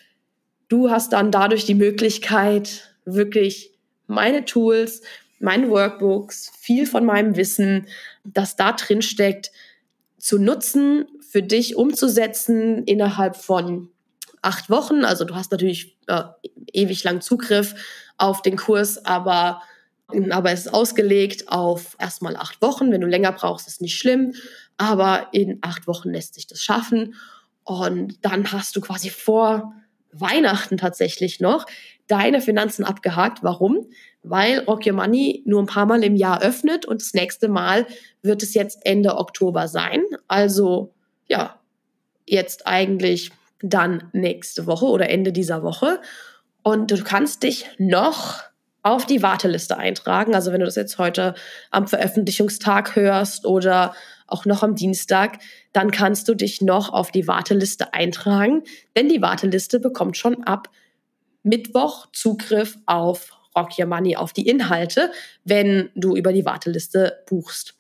du 0.68 0.90
hast 0.90 1.12
dann 1.12 1.30
dadurch 1.30 1.64
die 1.64 1.74
Möglichkeit, 1.74 2.90
wirklich 3.04 3.72
meine 4.06 4.44
Tools, 4.44 5.02
meine 5.38 5.68
Workbooks, 5.70 6.52
viel 6.58 6.86
von 6.86 7.04
meinem 7.04 7.36
Wissen, 7.36 7.86
das 8.24 8.56
da 8.56 8.72
drin 8.72 9.02
steckt, 9.02 9.50
zu 10.18 10.38
nutzen, 10.38 11.06
für 11.20 11.42
dich 11.42 11.76
umzusetzen 11.76 12.84
innerhalb 12.84 13.36
von 13.36 13.90
acht 14.40 14.70
Wochen. 14.70 15.04
Also 15.04 15.24
du 15.24 15.34
hast 15.34 15.50
natürlich 15.50 15.98
äh, 16.06 16.22
ewig 16.72 17.02
lang 17.04 17.20
Zugriff 17.20 17.74
auf 18.18 18.42
den 18.42 18.56
Kurs, 18.56 19.04
aber 19.04 19.62
Aber 20.30 20.52
es 20.52 20.66
ist 20.66 20.75
ausgelegt 20.75 21.49
auf 21.49 21.97
erstmal 21.99 22.37
acht 22.37 22.61
Wochen. 22.61 22.92
Wenn 22.92 23.00
du 23.00 23.06
länger 23.06 23.33
brauchst, 23.33 23.66
ist 23.66 23.80
nicht 23.80 23.99
schlimm. 23.99 24.35
Aber 24.76 25.28
in 25.33 25.59
acht 25.62 25.87
Wochen 25.87 26.11
lässt 26.11 26.35
sich 26.35 26.47
das 26.47 26.61
schaffen. 26.61 27.14
Und 27.64 28.23
dann 28.23 28.52
hast 28.52 28.76
du 28.76 28.83
quasi 28.83 29.09
vor 29.09 29.73
Weihnachten 30.12 30.76
tatsächlich 30.76 31.40
noch 31.40 31.64
deine 32.06 32.42
Finanzen 32.42 32.85
abgehakt. 32.85 33.42
Warum? 33.42 33.88
Weil 34.23 34.61
Rock 34.61 34.87
Your 34.87 34.92
Money 34.92 35.42
nur 35.47 35.62
ein 35.62 35.66
paar 35.66 35.87
Mal 35.87 36.04
im 36.04 36.16
Jahr 36.16 36.42
öffnet 36.42 36.85
und 36.85 37.00
das 37.00 37.14
nächste 37.14 37.49
Mal 37.49 37.87
wird 38.23 38.42
es 38.42 38.52
jetzt 38.52 38.85
Ende 38.85 39.16
Oktober 39.16 39.68
sein. 39.68 40.02
Also 40.28 40.92
ja, 41.28 41.59
jetzt 42.26 42.66
eigentlich 42.66 43.33
dann 43.62 44.11
nächste 44.12 44.66
Woche 44.66 44.85
oder 44.85 45.09
Ende 45.09 45.33
dieser 45.33 45.62
Woche. 45.62 46.00
Und 46.64 46.90
du 46.90 47.04
kannst 47.04 47.42
dich 47.44 47.66
noch 47.78 48.42
auf 48.83 49.06
die 49.06 49.23
Warteliste 49.23 49.76
eintragen. 49.76 50.35
Also 50.35 50.50
wenn 50.50 50.61
du 50.61 50.66
das 50.66 50.76
jetzt 50.76 50.99
heute 50.99 51.35
am 51.71 51.87
Veröffentlichungstag 51.87 52.97
hörst 52.97 53.47
oder 53.47 53.94
auch 54.26 54.47
noch 54.47 54.62
am 54.62 54.75
Dienstag, 54.75 55.38
dann 55.73 55.90
kannst 55.90 56.26
du 56.28 56.35
dich 56.35 56.62
noch 56.62 56.92
auf 56.92 57.11
die 57.11 57.28
Warteliste 57.28 57.92
eintragen, 57.94 58.62
denn 58.97 59.09
die 59.09 59.23
Warteliste 59.23 59.78
bekommt 59.78 60.16
schon 60.16 60.42
ab 60.44 60.71
Mittwoch 61.42 62.06
Zugriff 62.12 62.78
auf 62.87 63.30
Rock 63.56 63.78
Your 63.78 63.87
Money, 63.87 64.16
auf 64.16 64.33
die 64.33 64.49
Inhalte, 64.49 65.12
wenn 65.44 65.90
du 65.94 66.16
über 66.16 66.33
die 66.33 66.47
Warteliste 66.47 67.23
buchst. 67.26 67.75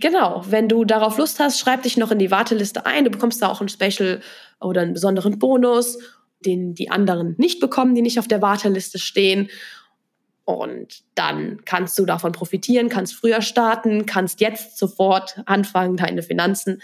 Genau, 0.00 0.44
wenn 0.48 0.68
du 0.68 0.84
darauf 0.84 1.16
Lust 1.16 1.40
hast, 1.40 1.58
schreib 1.58 1.82
dich 1.82 1.96
noch 1.96 2.10
in 2.10 2.18
die 2.18 2.30
Warteliste 2.30 2.84
ein. 2.86 3.04
Du 3.04 3.10
bekommst 3.10 3.40
da 3.40 3.48
auch 3.48 3.60
ein 3.60 3.68
Special 3.68 4.20
oder 4.60 4.82
einen 4.82 4.92
besonderen 4.92 5.38
Bonus, 5.38 5.98
den 6.46 6.74
die 6.74 6.90
anderen 6.90 7.34
nicht 7.38 7.60
bekommen, 7.60 7.94
die 7.94 8.02
nicht 8.02 8.18
auf 8.18 8.28
der 8.28 8.42
Warteliste 8.42 8.98
stehen. 8.98 9.48
Und 10.44 11.02
dann 11.14 11.64
kannst 11.64 11.98
du 11.98 12.04
davon 12.04 12.32
profitieren, 12.32 12.88
kannst 12.88 13.14
früher 13.14 13.42
starten, 13.42 14.06
kannst 14.06 14.40
jetzt 14.40 14.76
sofort 14.76 15.40
anfangen, 15.46 15.96
deine 15.96 16.22
Finanzen 16.22 16.82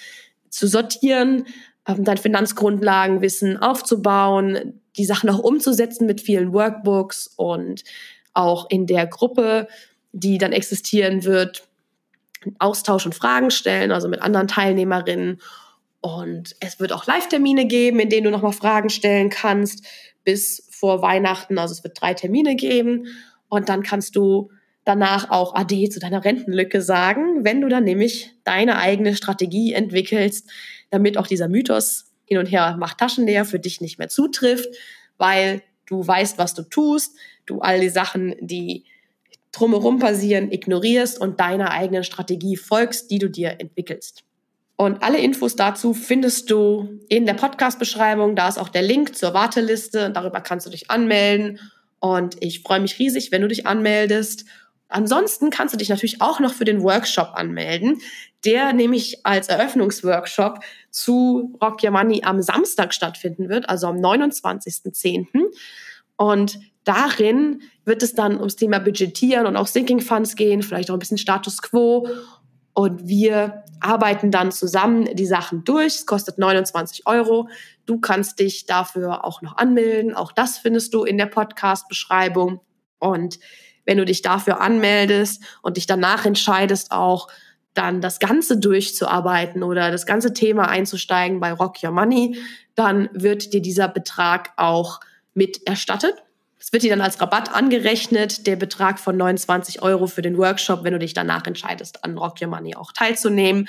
zu 0.49 0.67
sortieren, 0.69 1.47
ähm, 1.87 2.05
dein 2.05 2.19
Finanzgrundlagenwissen 2.19 3.57
aufzubauen, 3.57 4.81
die 4.97 5.05
Sachen 5.05 5.31
auch 5.31 5.39
umzusetzen 5.39 6.07
mit 6.07 6.21
vielen 6.21 6.53
Workbooks 6.53 7.29
und 7.37 7.85
auch 8.33 8.71
in 8.71 8.87
der 8.87 9.07
Gruppe, 9.07 9.69
die 10.13 10.39
dann 10.39 10.53
existieren 10.53 11.25
wird, 11.25 11.67
Austausch 12.59 13.05
und 13.05 13.15
Fragen 13.15 13.51
stellen, 13.51 13.91
also 13.91 14.09
mit 14.09 14.23
anderen 14.23 14.49
Teilnehmerinnen. 14.49 15.41
Und 16.01 16.55
es 16.61 16.79
wird 16.79 16.93
auch 16.93 17.07
Live-Termine 17.07 17.67
geben, 17.67 17.99
in 17.99 18.09
denen 18.09 18.25
du 18.25 18.31
nochmal 18.31 18.53
Fragen 18.53 18.89
stellen 18.89 19.31
kannst 19.31 19.85
bis 20.25 20.69
vor 20.71 21.03
Weihnachten. 21.03 21.59
Also 21.59 21.73
es 21.73 21.83
wird 21.83 22.01
drei 22.01 22.15
Termine 22.15 22.55
geben. 22.55 23.07
Und 23.49 23.69
dann 23.69 23.83
kannst 23.83 24.15
du 24.15 24.51
danach 24.85 25.31
auch 25.31 25.55
AD 25.55 25.91
zu 25.91 26.01
deiner 26.01 26.25
Rentenlücke 26.25 26.81
sagen, 26.83 27.45
wenn 27.45 27.61
du 27.61 27.69
dann 27.69 27.85
nämlich 27.85 28.33
deine 28.45 28.79
eigene 28.79 29.17
Strategie 29.17 29.73
entwickelst, 29.73 30.49
damit 30.91 31.19
auch 31.19 31.27
dieser 31.27 31.49
Mythos 31.49 32.13
hin 32.25 32.39
und 32.39 32.47
her 32.47 32.77
macht 32.79 32.99
Taschen 32.99 33.27
leer 33.27 33.45
für 33.45 33.59
dich 33.59 33.81
nicht 33.81 33.99
mehr 33.99 34.09
zutrifft, 34.09 34.69
weil 35.17 35.63
du 35.87 36.07
weißt, 36.07 36.39
was 36.39 36.55
du 36.55 36.63
tust, 36.63 37.17
du 37.47 37.61
all 37.61 37.81
die 37.81 37.89
Sachen, 37.89 38.35
die 38.41 38.85
drumherum 39.53 39.99
passieren, 39.99 40.53
ignorierst 40.53 41.21
und 41.21 41.41
deiner 41.41 41.71
eigenen 41.71 42.05
Strategie 42.05 42.57
folgst, 42.57 43.11
die 43.11 43.19
du 43.19 43.29
dir 43.29 43.57
entwickelst. 43.59 44.25
Und 44.81 45.03
alle 45.03 45.19
Infos 45.19 45.57
dazu 45.57 45.93
findest 45.93 46.53
du 46.53 47.01
in 47.09 47.27
der 47.27 47.35
Podcast-Beschreibung. 47.35 48.37
Da 48.37 48.47
ist 48.47 48.59
auch 48.59 48.69
der 48.69 48.83
Link 48.83 49.17
zur 49.17 49.35
Warteliste. 49.35 50.11
Darüber 50.11 50.41
kannst 50.41 50.67
du 50.67 50.71
dich 50.71 50.89
anmelden. 50.89 51.59
Und 51.99 52.37
ich 52.39 52.63
freue 52.63 52.79
mich 52.79 52.97
riesig, 53.01 53.33
wenn 53.33 53.43
du 53.43 53.49
dich 53.49 53.67
anmeldest. 53.67 54.45
Ansonsten 54.87 55.51
kannst 55.51 55.75
du 55.75 55.79
dich 55.79 55.89
natürlich 55.89 56.23
auch 56.23 56.39
noch 56.39 56.55
für 56.55 56.65
den 56.65 56.81
Workshop 56.85 57.33
anmelden, 57.35 58.01
der 58.45 58.73
nämlich 58.73 59.27
als 59.27 59.49
Eröffnungsworkshop 59.49 60.61
zu 60.93 61.59
Rock 61.61 61.83
Your 61.83 61.91
Money 61.91 62.23
am 62.23 62.41
Samstag 62.41 62.95
stattfinden 62.95 63.49
wird, 63.49 63.69
also 63.69 63.89
am 63.89 63.97
29.10. 63.97 65.27
Und 66.15 66.61
darin 66.85 67.63
wird 67.85 68.05
es 68.05 68.15
dann 68.15 68.37
ums 68.37 68.55
Thema 68.55 68.79
Budgetieren 68.79 69.49
und 69.49 69.57
auch 69.57 69.67
Sinking 69.67 70.01
Funds 70.01 70.37
gehen, 70.37 70.63
vielleicht 70.63 70.89
auch 70.89 70.95
ein 70.95 71.01
bisschen 71.01 71.19
Status 71.19 71.63
Quo. 71.63 72.07
Und 72.75 73.09
wir 73.09 73.65
arbeiten 73.81 74.31
dann 74.31 74.53
zusammen 74.53 75.15
die 75.15 75.27
Sachen 75.27 75.65
durch. 75.65 75.97
Es 75.97 76.07
kostet 76.07 76.39
29 76.39 77.07
Euro. 77.07 77.49
Du 77.87 78.01
kannst 78.01 78.39
dich 78.39 78.67
dafür 78.67 79.25
auch 79.25 79.43
noch 79.43 79.57
anmelden. 79.57 80.15
Auch 80.15 80.33
das 80.33 80.59
findest 80.59 80.95
du 80.95 81.05
in 81.05 81.19
der 81.19 81.27
Podcast-Beschreibung. 81.27 82.61
Und 82.99 83.39
wenn 83.85 83.99
du 83.99 84.05
dich 84.05 84.23
dafür 84.23 84.61
anmeldest 84.61 85.43
und 85.63 85.77
dich 85.77 85.87
danach 85.87 86.27
entscheidest, 86.27 86.93
auch 86.93 87.29
dann 87.75 88.01
das 88.01 88.19
Ganze 88.19 88.59
durchzuarbeiten 88.59 89.63
oder 89.63 89.91
das 89.91 90.05
ganze 90.05 90.33
Thema 90.33 90.69
einzusteigen 90.69 91.41
bei 91.41 91.53
Rock 91.53 91.83
Your 91.83 91.93
Money, 91.93 92.37
dann 92.75 93.09
wird 93.13 93.53
dir 93.53 93.63
dieser 93.63 93.89
Betrag 93.89 94.53
auch 94.57 95.01
mit 95.33 95.67
erstattet. 95.67 96.15
Es 96.61 96.73
wird 96.73 96.83
dir 96.83 96.91
dann 96.91 97.01
als 97.01 97.21
Rabatt 97.21 97.55
angerechnet, 97.55 98.47
der 98.47 98.57
Betrag 98.57 98.99
von 98.99 99.17
29 99.17 99.83
Euro 99.83 100.07
für 100.07 100.23
den 100.23 100.37
Workshop, 100.39 100.85
wenn 100.85 100.93
du 100.93 100.99
dich 100.99 101.15
danach 101.15 101.47
entscheidest, 101.47 102.05
an 102.05 102.19
Rock 102.19 102.43
Your 102.43 102.49
Money 102.49 102.75
auch 102.75 102.93
teilzunehmen. 102.93 103.69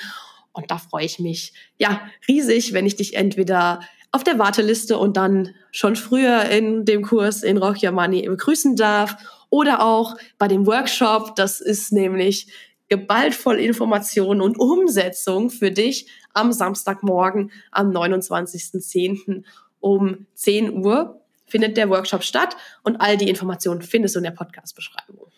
Und 0.52 0.70
da 0.70 0.78
freue 0.78 1.04
ich 1.04 1.18
mich 1.18 1.52
ja 1.78 2.00
riesig, 2.26 2.72
wenn 2.72 2.86
ich 2.86 2.96
dich 2.96 3.14
entweder 3.14 3.80
auf 4.12 4.24
der 4.24 4.38
Warteliste 4.38 4.98
und 4.98 5.16
dann 5.16 5.54
schon 5.70 5.94
früher 5.94 6.44
in 6.46 6.84
dem 6.84 7.02
Kurs 7.02 7.42
in 7.42 7.58
Rock 7.58 7.82
Your 7.82 7.92
Money 7.92 8.28
begrüßen 8.28 8.74
darf 8.74 9.16
oder 9.50 9.84
auch 9.84 10.16
bei 10.38 10.48
dem 10.48 10.66
Workshop. 10.66 11.36
Das 11.36 11.60
ist 11.60 11.92
nämlich 11.92 12.48
geballt 12.88 13.34
voll 13.34 13.60
Informationen 13.60 14.40
und 14.40 14.58
Umsetzung 14.58 15.50
für 15.50 15.70
dich 15.70 16.08
am 16.34 16.52
Samstagmorgen 16.52 17.52
am 17.70 17.90
29.10. 17.90 19.44
um 19.78 20.26
10 20.34 20.84
Uhr 20.84 21.19
findet 21.50 21.76
der 21.76 21.90
Workshop 21.90 22.24
statt 22.24 22.56
und 22.82 22.96
all 22.96 23.16
die 23.16 23.28
Informationen 23.28 23.82
findest 23.82 24.14
du 24.14 24.20
in 24.20 24.24
der 24.24 24.30
Podcast-Beschreibung. 24.30 25.30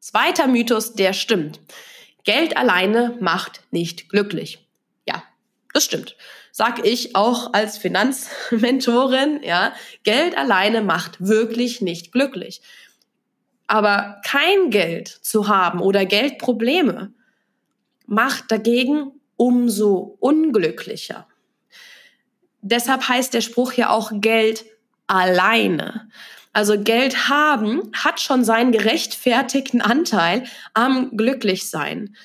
Zweiter 0.00 0.46
Mythos, 0.46 0.94
der 0.94 1.12
stimmt. 1.12 1.60
Geld 2.24 2.56
alleine 2.56 3.16
macht 3.20 3.62
nicht 3.70 4.08
glücklich. 4.08 4.66
Ja, 5.06 5.22
das 5.72 5.84
stimmt. 5.84 6.16
Sag 6.52 6.86
ich 6.86 7.14
auch 7.14 7.52
als 7.52 7.76
Finanzmentorin, 7.76 9.40
ja. 9.42 9.74
Geld 10.04 10.36
alleine 10.36 10.80
macht 10.80 11.24
wirklich 11.24 11.82
nicht 11.82 12.12
glücklich. 12.12 12.62
Aber 13.66 14.20
kein 14.24 14.70
Geld 14.70 15.08
zu 15.08 15.48
haben 15.48 15.80
oder 15.80 16.06
Geldprobleme 16.06 17.12
macht 18.06 18.50
dagegen 18.50 19.12
umso 19.36 20.16
unglücklicher. 20.20 21.26
Deshalb 22.62 23.08
heißt 23.08 23.34
der 23.34 23.40
Spruch 23.40 23.72
ja 23.74 23.90
auch 23.90 24.12
Geld 24.14 24.64
alleine. 25.06 26.08
Also 26.52 26.82
Geld 26.82 27.28
haben 27.28 27.90
hat 27.92 28.20
schon 28.20 28.44
seinen 28.44 28.72
gerechtfertigten 28.72 29.82
Anteil 29.82 30.44
am 30.72 31.16
Glücklichsein. 31.16 32.16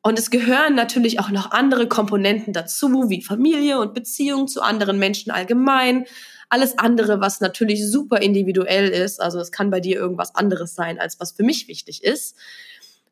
Und 0.00 0.18
es 0.18 0.30
gehören 0.30 0.74
natürlich 0.74 1.18
auch 1.18 1.30
noch 1.30 1.50
andere 1.50 1.88
Komponenten 1.88 2.52
dazu, 2.52 3.08
wie 3.08 3.22
Familie 3.22 3.80
und 3.80 3.94
Beziehung 3.94 4.46
zu 4.46 4.60
anderen 4.60 4.98
Menschen 4.98 5.32
allgemein. 5.32 6.04
Alles 6.50 6.78
andere, 6.78 7.20
was 7.20 7.40
natürlich 7.40 7.84
super 7.90 8.18
individuell 8.18 8.90
ist. 8.90 9.20
Also 9.20 9.40
es 9.40 9.50
kann 9.50 9.70
bei 9.70 9.80
dir 9.80 9.96
irgendwas 9.96 10.34
anderes 10.34 10.74
sein, 10.74 11.00
als 11.00 11.18
was 11.18 11.32
für 11.32 11.42
mich 11.42 11.68
wichtig 11.68 12.04
ist. 12.04 12.36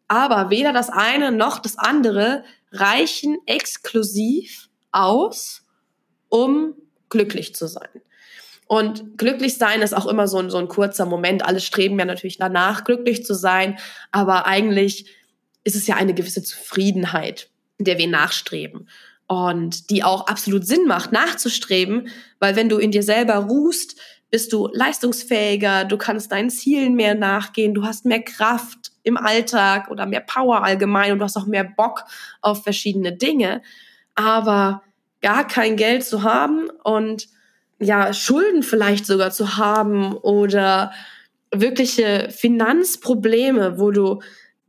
Aber 0.07 0.51
weder 0.51 0.73
das 0.73 0.91
eine 0.91 1.33
noch 1.33 1.59
das 1.59 1.79
andere 1.79 2.45
reichen 2.71 3.39
exklusiv 3.47 4.69
aus, 4.93 5.63
um 6.29 6.75
glücklich 7.09 7.55
zu 7.55 7.67
sein. 7.67 7.89
Und 8.73 9.19
glücklich 9.19 9.59
sein 9.59 9.83
ist 9.83 9.93
auch 9.93 10.07
immer 10.07 10.27
so 10.27 10.39
ein, 10.39 10.49
so 10.49 10.57
ein 10.57 10.67
kurzer 10.67 11.05
Moment. 11.05 11.45
Alle 11.45 11.61
streben 11.61 11.99
ja 11.99 12.07
natürlich 12.07 12.39
danach, 12.39 12.85
glücklich 12.85 13.23
zu 13.23 13.35
sein. 13.35 13.79
Aber 14.13 14.47
eigentlich 14.47 15.15
ist 15.63 15.77
es 15.77 15.87
ja 15.87 15.97
eine 15.97 16.15
gewisse 16.15 16.43
Zufriedenheit, 16.43 17.51
der 17.79 17.99
wir 17.99 18.09
nachstreben. 18.09 18.89
Und 19.27 19.91
die 19.91 20.03
auch 20.03 20.27
absolut 20.27 20.67
Sinn 20.67 20.87
macht, 20.87 21.13
nachzustreben, 21.13 22.09
weil 22.39 22.57
wenn 22.57 22.71
du 22.71 22.79
in 22.79 22.93
dir 22.93 23.03
selber 23.03 23.35
ruhst, 23.35 24.01
bist 24.31 24.55
du 24.55 24.71
leistungsfähiger, 24.73 25.85
du 25.85 25.99
kannst 25.99 26.33
deinen 26.33 26.49
Zielen 26.49 26.95
mehr 26.95 27.15
nachgehen, 27.15 27.75
du 27.75 27.85
hast 27.85 28.07
mehr 28.07 28.23
Kraft 28.23 28.93
im 29.03 29.19
Alltag 29.19 29.91
oder 29.91 30.07
mehr 30.07 30.23
Power 30.23 30.65
allgemein 30.65 31.13
und 31.13 31.19
du 31.19 31.27
hast 31.27 31.37
auch 31.37 31.45
mehr 31.45 31.65
Bock 31.65 32.05
auf 32.41 32.63
verschiedene 32.63 33.13
Dinge. 33.13 33.61
Aber 34.15 34.83
gar 35.21 35.47
kein 35.47 35.77
Geld 35.77 36.07
zu 36.07 36.23
haben 36.23 36.71
und 36.85 37.29
ja, 37.83 38.13
Schulden 38.13 38.63
vielleicht 38.63 39.07
sogar 39.07 39.31
zu 39.31 39.57
haben 39.57 40.15
oder 40.15 40.93
wirkliche 41.53 42.29
Finanzprobleme, 42.31 43.79
wo 43.79 43.91
du 43.91 44.21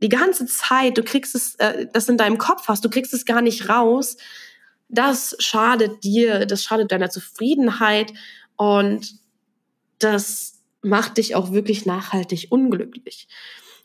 die 0.02 0.08
ganze 0.08 0.46
Zeit, 0.46 0.98
du 0.98 1.02
kriegst 1.02 1.34
es, 1.34 1.54
äh, 1.56 1.86
das 1.92 2.08
in 2.08 2.18
deinem 2.18 2.38
Kopf 2.38 2.68
hast, 2.68 2.84
du 2.84 2.90
kriegst 2.90 3.14
es 3.14 3.24
gar 3.24 3.40
nicht 3.40 3.68
raus, 3.68 4.16
das 4.88 5.36
schadet 5.38 6.04
dir, 6.04 6.44
das 6.46 6.62
schadet 6.62 6.92
deiner 6.92 7.08
Zufriedenheit 7.08 8.12
und 8.56 9.14
das 9.98 10.62
macht 10.82 11.16
dich 11.16 11.34
auch 11.34 11.52
wirklich 11.52 11.86
nachhaltig 11.86 12.48
unglücklich. 12.50 13.28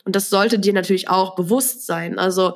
Und 0.04 0.16
das 0.16 0.28
sollte 0.28 0.58
dir 0.58 0.72
natürlich 0.72 1.08
auch 1.08 1.34
bewusst 1.34 1.86
sein. 1.86 2.18
Also 2.18 2.54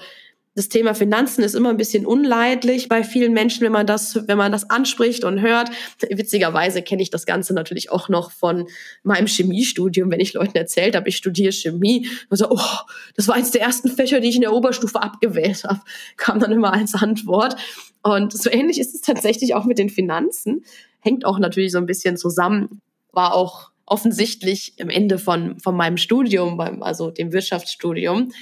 das 0.54 0.68
Thema 0.68 0.94
Finanzen 0.94 1.42
ist 1.42 1.54
immer 1.54 1.70
ein 1.70 1.76
bisschen 1.76 2.06
unleidlich 2.06 2.88
bei 2.88 3.02
vielen 3.02 3.32
Menschen, 3.32 3.62
wenn 3.62 3.73
man 3.73 3.87
das, 3.87 4.26
wenn 4.28 4.38
man 4.38 4.52
das 4.52 4.70
anspricht 4.70 5.25
und 5.25 5.40
hört. 5.40 5.70
Witzigerweise 6.08 6.82
kenne 6.82 7.02
ich 7.02 7.11
das 7.11 7.26
Ganze 7.26 7.54
natürlich 7.54 7.90
auch 7.90 8.08
noch 8.08 8.30
von 8.30 8.68
meinem 9.02 9.26
Chemiestudium, 9.26 10.11
wenn 10.12 10.20
ich 10.20 10.34
Leuten 10.34 10.56
erzählt 10.56 10.94
habe, 10.94 11.08
ich 11.08 11.16
studiere 11.16 11.52
Chemie. 11.52 12.08
Und 12.30 12.37
so, 12.37 12.50
oh, 12.50 12.78
das 13.16 13.26
war 13.26 13.34
eins 13.34 13.50
der 13.50 13.62
ersten 13.62 13.88
Fächer, 13.88 14.20
die 14.20 14.28
ich 14.28 14.37
in 14.37 14.42
der 14.42 14.52
Oberstufe 14.52 15.02
abgewählt 15.02 15.64
habe, 15.64 15.80
kam 16.16 16.38
dann 16.38 16.52
immer 16.52 16.73
als 16.73 16.94
Antwort. 16.94 17.56
Und 18.02 18.32
so 18.32 18.49
ähnlich 18.49 18.78
ist 18.78 18.94
es 18.94 19.00
tatsächlich 19.00 19.54
auch 19.54 19.64
mit 19.64 19.78
den 19.78 19.90
Finanzen. 19.90 20.64
Hängt 21.00 21.25
auch 21.25 21.38
natürlich 21.38 21.73
so 21.73 21.78
ein 21.78 21.87
bisschen 21.87 22.16
zusammen. 22.16 22.80
War 23.12 23.34
auch 23.34 23.70
offensichtlich 23.87 24.75
am 24.80 24.88
Ende 24.88 25.18
von, 25.18 25.58
von 25.58 25.76
meinem 25.76 25.96
Studium, 25.96 26.56
beim, 26.56 26.82
also 26.82 27.11
dem 27.11 27.32
Wirtschaftsstudium, 27.32 28.32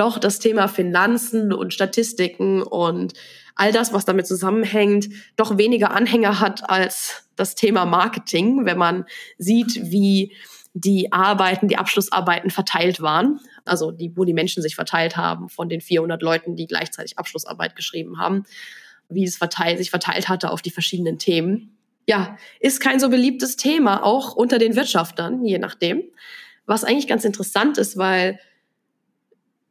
doch 0.00 0.18
das 0.18 0.38
Thema 0.38 0.66
Finanzen 0.66 1.52
und 1.52 1.74
Statistiken 1.74 2.62
und 2.62 3.12
all 3.54 3.70
das, 3.70 3.92
was 3.92 4.06
damit 4.06 4.26
zusammenhängt, 4.26 5.10
doch 5.36 5.58
weniger 5.58 5.90
Anhänger 5.90 6.40
hat 6.40 6.68
als 6.70 7.28
das 7.36 7.54
Thema 7.54 7.84
Marketing, 7.84 8.64
wenn 8.64 8.78
man 8.78 9.04
sieht, 9.36 9.90
wie 9.90 10.34
die 10.72 11.12
Arbeiten, 11.12 11.68
die 11.68 11.76
Abschlussarbeiten 11.76 12.50
verteilt 12.50 13.02
waren, 13.02 13.40
also 13.66 13.90
die, 13.90 14.16
wo 14.16 14.24
die 14.24 14.32
Menschen 14.32 14.62
sich 14.62 14.74
verteilt 14.74 15.18
haben 15.18 15.50
von 15.50 15.68
den 15.68 15.82
400 15.82 16.22
Leuten, 16.22 16.56
die 16.56 16.66
gleichzeitig 16.66 17.18
Abschlussarbeit 17.18 17.76
geschrieben 17.76 18.18
haben, 18.18 18.44
wie 19.10 19.24
es 19.24 19.36
verteilt, 19.36 19.76
sich 19.78 19.90
verteilt 19.90 20.30
hatte 20.30 20.50
auf 20.50 20.62
die 20.62 20.70
verschiedenen 20.70 21.18
Themen. 21.18 21.76
Ja, 22.06 22.38
ist 22.60 22.80
kein 22.80 23.00
so 23.00 23.10
beliebtes 23.10 23.56
Thema, 23.56 24.02
auch 24.02 24.34
unter 24.34 24.58
den 24.58 24.76
Wirtschaftern, 24.76 25.44
je 25.44 25.58
nachdem. 25.58 26.04
Was 26.64 26.84
eigentlich 26.84 27.08
ganz 27.08 27.24
interessant 27.26 27.76
ist, 27.76 27.98
weil 27.98 28.38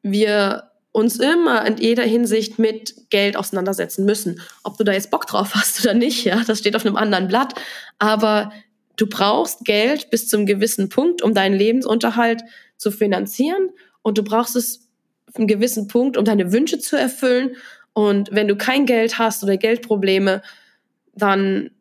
wir 0.04 0.70
uns 0.92 1.20
immer 1.20 1.66
in 1.66 1.78
jeder 1.78 2.04
Hinsicht 2.04 2.60
mit 2.60 3.10
Geld 3.10 3.38
auseinandersetzen 3.38 4.06
müssen. 4.06 4.42
Ob 4.64 4.78
du 4.78 4.84
da 4.84 4.92
jetzt 4.92 5.12
Bock 5.12 5.28
drauf 5.28 5.54
hast 5.54 5.82
oder 5.82 5.94
nicht, 5.94 6.26
ja, 6.26 6.44
das 6.46 6.60
steht 6.60 6.76
auf 6.76 6.86
einem 6.86 6.96
anderen 6.96 7.28
Blatt. 7.28 7.54
Aber 8.00 8.52
du 8.96 9.08
brauchst 9.08 9.66
Geld 9.66 10.10
bis 10.10 10.28
zum 10.28 10.46
gewissen 10.46 10.90
Punkt, 10.90 11.22
um 11.22 11.34
deinen 11.34 11.56
Lebensunterhalt 11.56 12.42
zu 12.78 12.92
finanzieren. 12.92 13.70
Und 14.02 14.18
du 14.18 14.24
brauchst 14.24 14.56
es 14.56 14.88
auf 15.28 15.36
einem 15.36 15.48
gewissen 15.48 15.88
Punkt, 15.88 16.18
um 16.18 16.26
deine 16.26 16.52
Wünsche 16.52 16.80
zu 16.80 16.96
erfüllen. 16.98 17.56
Und 17.94 18.30
wenn 18.32 18.48
du 18.48 18.56
kein 18.56 18.86
Geld 18.86 19.20
hast 19.20 19.44
oder 19.44 19.58
Geldprobleme, 19.58 20.42
dann 21.14 21.72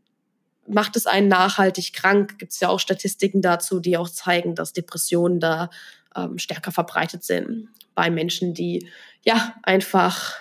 macht 0.67 0.97
es 0.97 1.07
einen 1.07 1.29
nachhaltig 1.29 1.95
krank. 1.95 2.39
Gibt 2.39 2.53
es 2.53 2.61
ja 2.61 2.69
auch 2.69 2.81
Statistiken 2.81 3.41
dazu, 3.41 3.81
die 3.81 3.97
auch 3.97 4.11
zeigen, 4.11 4.55
dass 4.55 4.75
Depressionen 4.75 5.41
da 5.41 5.71
ähm, 6.15 6.39
stärker 6.39 6.73
verbreitet 6.73 7.25
sind 7.25 7.69
bei 7.99 8.11
Menschen, 8.11 8.55
die 8.55 8.89
ja 9.25 9.57
einfach 9.65 10.37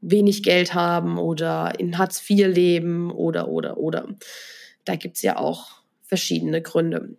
wenig 0.00 0.42
Geld 0.42 0.74
haben 0.74 1.16
oder 1.16 1.78
in 1.78 1.96
Hartz 1.96 2.28
IV 2.28 2.48
leben 2.48 3.12
oder, 3.12 3.46
oder, 3.46 3.76
oder. 3.76 4.08
Da 4.84 4.96
gibt 4.96 5.14
es 5.14 5.22
ja 5.22 5.36
auch 5.36 5.68
verschiedene 6.02 6.60
Gründe. 6.62 7.16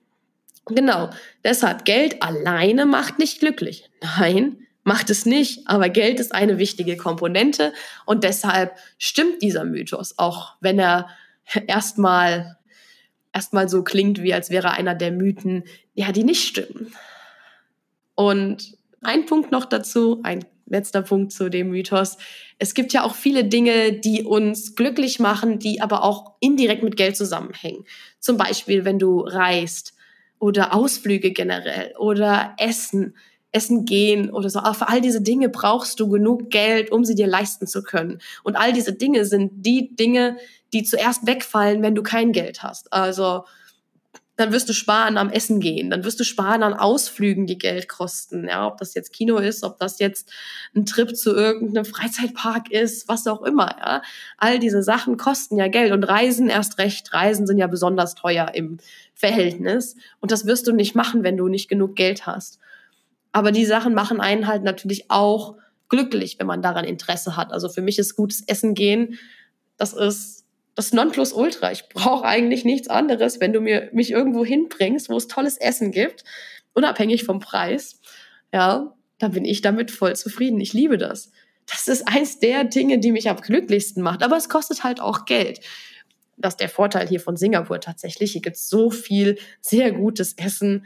Genau, 0.65 1.11
deshalb 1.45 1.85
Geld 1.85 2.21
alleine 2.21 2.85
macht 2.85 3.19
nicht 3.19 3.39
glücklich. 3.39 3.89
Nein, 4.01 4.57
macht 4.83 5.09
es 5.09 5.25
nicht, 5.25 5.65
aber 5.69 5.87
Geld 5.87 6.19
ist 6.19 6.35
eine 6.35 6.57
wichtige 6.57 6.97
Komponente 6.97 7.71
und 8.05 8.25
deshalb 8.25 8.75
stimmt 8.97 9.41
dieser 9.41 9.63
Mythos, 9.63 10.19
auch 10.19 10.55
wenn 10.59 10.77
er 10.77 11.07
erstmal 11.67 12.57
erstmal 13.31 13.69
so 13.69 13.81
klingt, 13.81 14.21
wie 14.21 14.33
als 14.33 14.49
wäre 14.49 14.71
einer 14.71 14.93
der 14.93 15.13
Mythen, 15.13 15.63
ja, 15.93 16.11
die 16.11 16.25
nicht 16.25 16.45
stimmen. 16.45 16.93
Und 18.13 18.77
ein 19.01 19.25
Punkt 19.25 19.51
noch 19.51 19.65
dazu, 19.65 20.19
ein 20.23 20.45
letzter 20.65 21.01
Punkt 21.01 21.31
zu 21.31 21.49
dem 21.49 21.69
Mythos. 21.69 22.17
Es 22.59 22.73
gibt 22.73 22.93
ja 22.93 23.03
auch 23.03 23.15
viele 23.15 23.45
Dinge, 23.45 23.93
die 23.93 24.23
uns 24.23 24.75
glücklich 24.75 25.19
machen, 25.19 25.59
die 25.59 25.81
aber 25.81 26.03
auch 26.03 26.33
indirekt 26.39 26.83
mit 26.83 26.97
Geld 26.97 27.15
zusammenhängen. 27.15 27.85
Zum 28.19 28.37
Beispiel, 28.37 28.85
wenn 28.85 28.99
du 28.99 29.21
reist 29.21 29.93
oder 30.39 30.73
Ausflüge 30.75 31.31
generell 31.31 31.93
oder 31.97 32.53
Essen, 32.57 33.15
Essen 33.51 33.85
gehen 33.85 34.29
oder 34.29 34.49
so. 34.49 34.59
Aber 34.59 34.73
für 34.73 34.89
all 34.89 35.01
diese 35.01 35.21
Dinge 35.21 35.49
brauchst 35.49 35.99
du 35.99 36.09
genug 36.09 36.49
Geld, 36.49 36.91
um 36.91 37.05
sie 37.05 37.15
dir 37.15 37.27
leisten 37.27 37.65
zu 37.65 37.81
können. 37.81 38.19
Und 38.43 38.55
all 38.55 38.73
diese 38.73 38.93
Dinge 38.93 39.25
sind 39.25 39.65
die 39.65 39.95
Dinge, 39.95 40.37
die 40.73 40.83
zuerst 40.83 41.25
wegfallen, 41.25 41.81
wenn 41.81 41.95
du 41.95 42.03
kein 42.03 42.33
Geld 42.33 42.61
hast. 42.61 42.91
Also 42.91 43.45
dann 44.37 44.51
wirst 44.53 44.69
du 44.69 44.73
sparen 44.73 45.17
am 45.17 45.31
Essen 45.31 45.59
gehen, 45.59 45.89
dann 45.89 46.03
wirst 46.03 46.19
du 46.19 46.23
sparen 46.23 46.61
an 46.61 46.75
Ausflügen, 46.75 47.47
die 47.47 47.57
Geld 47.57 47.89
kosten. 47.89 48.47
Ja, 48.47 48.67
ob 48.67 48.77
das 48.77 48.93
jetzt 48.93 49.11
Kino 49.11 49.37
ist, 49.37 49.63
ob 49.63 49.79
das 49.79 49.99
jetzt 49.99 50.31
ein 50.75 50.85
Trip 50.85 51.17
zu 51.17 51.35
irgendeinem 51.35 51.85
Freizeitpark 51.85 52.71
ist, 52.71 53.07
was 53.07 53.25
auch 53.25 53.41
immer. 53.41 53.75
Ja, 53.79 54.01
all 54.37 54.59
diese 54.59 54.83
Sachen 54.83 55.17
kosten 55.17 55.57
ja 55.57 55.67
Geld 55.67 55.91
und 55.91 56.03
Reisen 56.03 56.49
erst 56.49 56.77
recht. 56.77 57.11
Reisen 57.13 57.47
sind 57.47 57.57
ja 57.57 57.67
besonders 57.67 58.13
teuer 58.13 58.51
im 58.53 58.77
Verhältnis 59.15 59.95
und 60.19 60.31
das 60.31 60.45
wirst 60.45 60.67
du 60.67 60.71
nicht 60.71 60.95
machen, 60.95 61.23
wenn 61.23 61.35
du 61.35 61.47
nicht 61.47 61.67
genug 61.67 61.95
Geld 61.95 62.27
hast. 62.27 62.59
Aber 63.31 63.51
die 63.51 63.65
Sachen 63.65 63.95
machen 63.95 64.21
einen 64.21 64.45
halt 64.45 64.63
natürlich 64.63 65.09
auch 65.09 65.55
glücklich, 65.89 66.37
wenn 66.39 66.47
man 66.47 66.61
daran 66.61 66.85
Interesse 66.85 67.37
hat. 67.37 67.51
Also 67.51 67.69
für 67.69 67.81
mich 67.81 67.97
ist 67.97 68.15
gutes 68.15 68.43
Essen 68.47 68.75
gehen, 68.75 69.17
das 69.77 69.93
ist 69.93 70.36
das 70.77 70.93
Nonplusultra. 70.93 71.71
Ich 71.71 71.89
brauche 71.89 72.23
eigentlich 72.23 72.63
nichts 72.63 72.87
anderes, 72.87 73.39
wenn 73.41 73.51
du 73.51 73.61
mir 73.61 73.89
mich 73.93 74.11
irgendwo 74.11 74.45
hinbringst, 74.45 75.09
wo 75.09 75.17
es 75.17 75.27
tolles 75.27 75.57
Essen 75.57 75.91
gibt, 75.91 76.23
unabhängig 76.73 77.23
vom 77.23 77.39
Preis. 77.39 77.99
Ja, 78.53 78.93
dann 79.17 79.31
bin 79.31 79.43
ich 79.43 79.61
damit 79.61 79.89
voll 79.89 80.15
zufrieden. 80.15 80.61
Ich 80.61 80.73
liebe 80.73 80.99
das. 80.99 81.31
Das 81.65 81.87
ist 81.87 82.07
eins 82.07 82.37
der 82.37 82.63
Dinge, 82.63 82.99
die 82.99 83.11
mich 83.11 83.27
am 83.27 83.37
glücklichsten 83.37 84.03
macht. 84.03 84.21
Aber 84.21 84.37
es 84.37 84.49
kostet 84.49 84.83
halt 84.83 85.01
auch 85.01 85.25
Geld. 85.25 85.61
Das 86.37 86.53
ist 86.53 86.59
der 86.59 86.69
Vorteil 86.69 87.07
hier 87.07 87.21
von 87.21 87.37
Singapur 87.37 87.81
tatsächlich. 87.81 88.33
Hier 88.33 88.41
gibt 88.41 88.57
es 88.57 88.69
so 88.69 88.91
viel 88.91 89.39
sehr 89.61 89.91
gutes 89.91 90.33
Essen, 90.33 90.85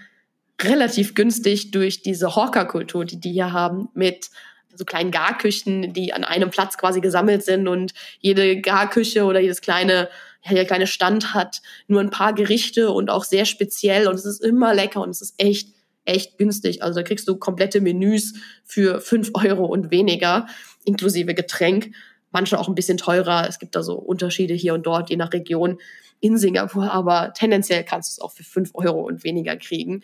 relativ 0.61 1.15
günstig 1.15 1.71
durch 1.71 2.01
diese 2.01 2.33
Hawker-Kultur, 2.37 3.03
die 3.03 3.19
die 3.19 3.33
hier 3.33 3.51
haben, 3.51 3.89
mit 3.93 4.29
so 4.75 4.85
kleinen 4.85 5.11
Garküchen, 5.11 5.93
die 5.93 6.13
an 6.13 6.23
einem 6.23 6.49
Platz 6.49 6.77
quasi 6.77 7.01
gesammelt 7.01 7.43
sind 7.43 7.67
und 7.67 7.93
jede 8.19 8.59
Garküche 8.61 9.25
oder 9.25 9.39
jedes 9.39 9.61
kleine 9.61 10.09
ja, 10.43 10.53
der 10.53 10.65
kleine 10.65 10.87
Stand 10.87 11.33
hat 11.33 11.61
nur 11.87 12.01
ein 12.01 12.09
paar 12.09 12.33
Gerichte 12.33 12.91
und 12.91 13.09
auch 13.09 13.23
sehr 13.23 13.45
speziell 13.45 14.07
und 14.07 14.15
es 14.15 14.25
ist 14.25 14.43
immer 14.43 14.73
lecker 14.73 15.01
und 15.01 15.09
es 15.09 15.21
ist 15.21 15.35
echt, 15.37 15.69
echt 16.05 16.37
günstig. 16.37 16.81
Also 16.81 16.99
da 16.99 17.03
kriegst 17.03 17.27
du 17.27 17.37
komplette 17.37 17.81
Menüs 17.81 18.33
für 18.63 19.01
fünf 19.01 19.31
Euro 19.35 19.65
und 19.65 19.91
weniger, 19.91 20.47
inklusive 20.83 21.33
Getränk. 21.33 21.93
Manche 22.31 22.57
auch 22.57 22.67
ein 22.67 22.75
bisschen 22.75 22.97
teurer. 22.97 23.47
Es 23.47 23.59
gibt 23.59 23.75
da 23.75 23.83
so 23.83 23.95
Unterschiede 23.95 24.53
hier 24.53 24.73
und 24.73 24.85
dort, 24.85 25.09
je 25.09 25.17
nach 25.17 25.33
Region 25.33 25.79
in 26.21 26.37
Singapur, 26.37 26.91
aber 26.91 27.33
tendenziell 27.33 27.83
kannst 27.83 28.09
du 28.09 28.21
es 28.21 28.23
auch 28.23 28.31
für 28.31 28.43
fünf 28.43 28.71
Euro 28.73 29.01
und 29.01 29.23
weniger 29.23 29.57
kriegen. 29.57 30.01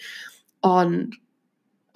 Und 0.62 1.18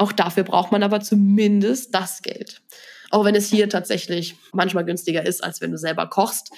auch 0.02 0.12
dafür 0.12 0.44
braucht 0.44 0.72
man 0.72 0.82
aber 0.82 1.00
zumindest 1.00 1.94
das 1.94 2.24
Geld. 2.24 2.64
Auch 3.12 3.24
wenn 3.24 3.36
es 3.36 3.48
hier 3.48 3.70
tatsächlich 3.70 4.36
manchmal 4.52 4.84
günstiger 4.84 5.24
ist, 5.24 5.44
als 5.44 5.62
wenn 5.62 5.72
du 5.72 5.78
selber 5.78 6.08
kochst. 6.08 6.52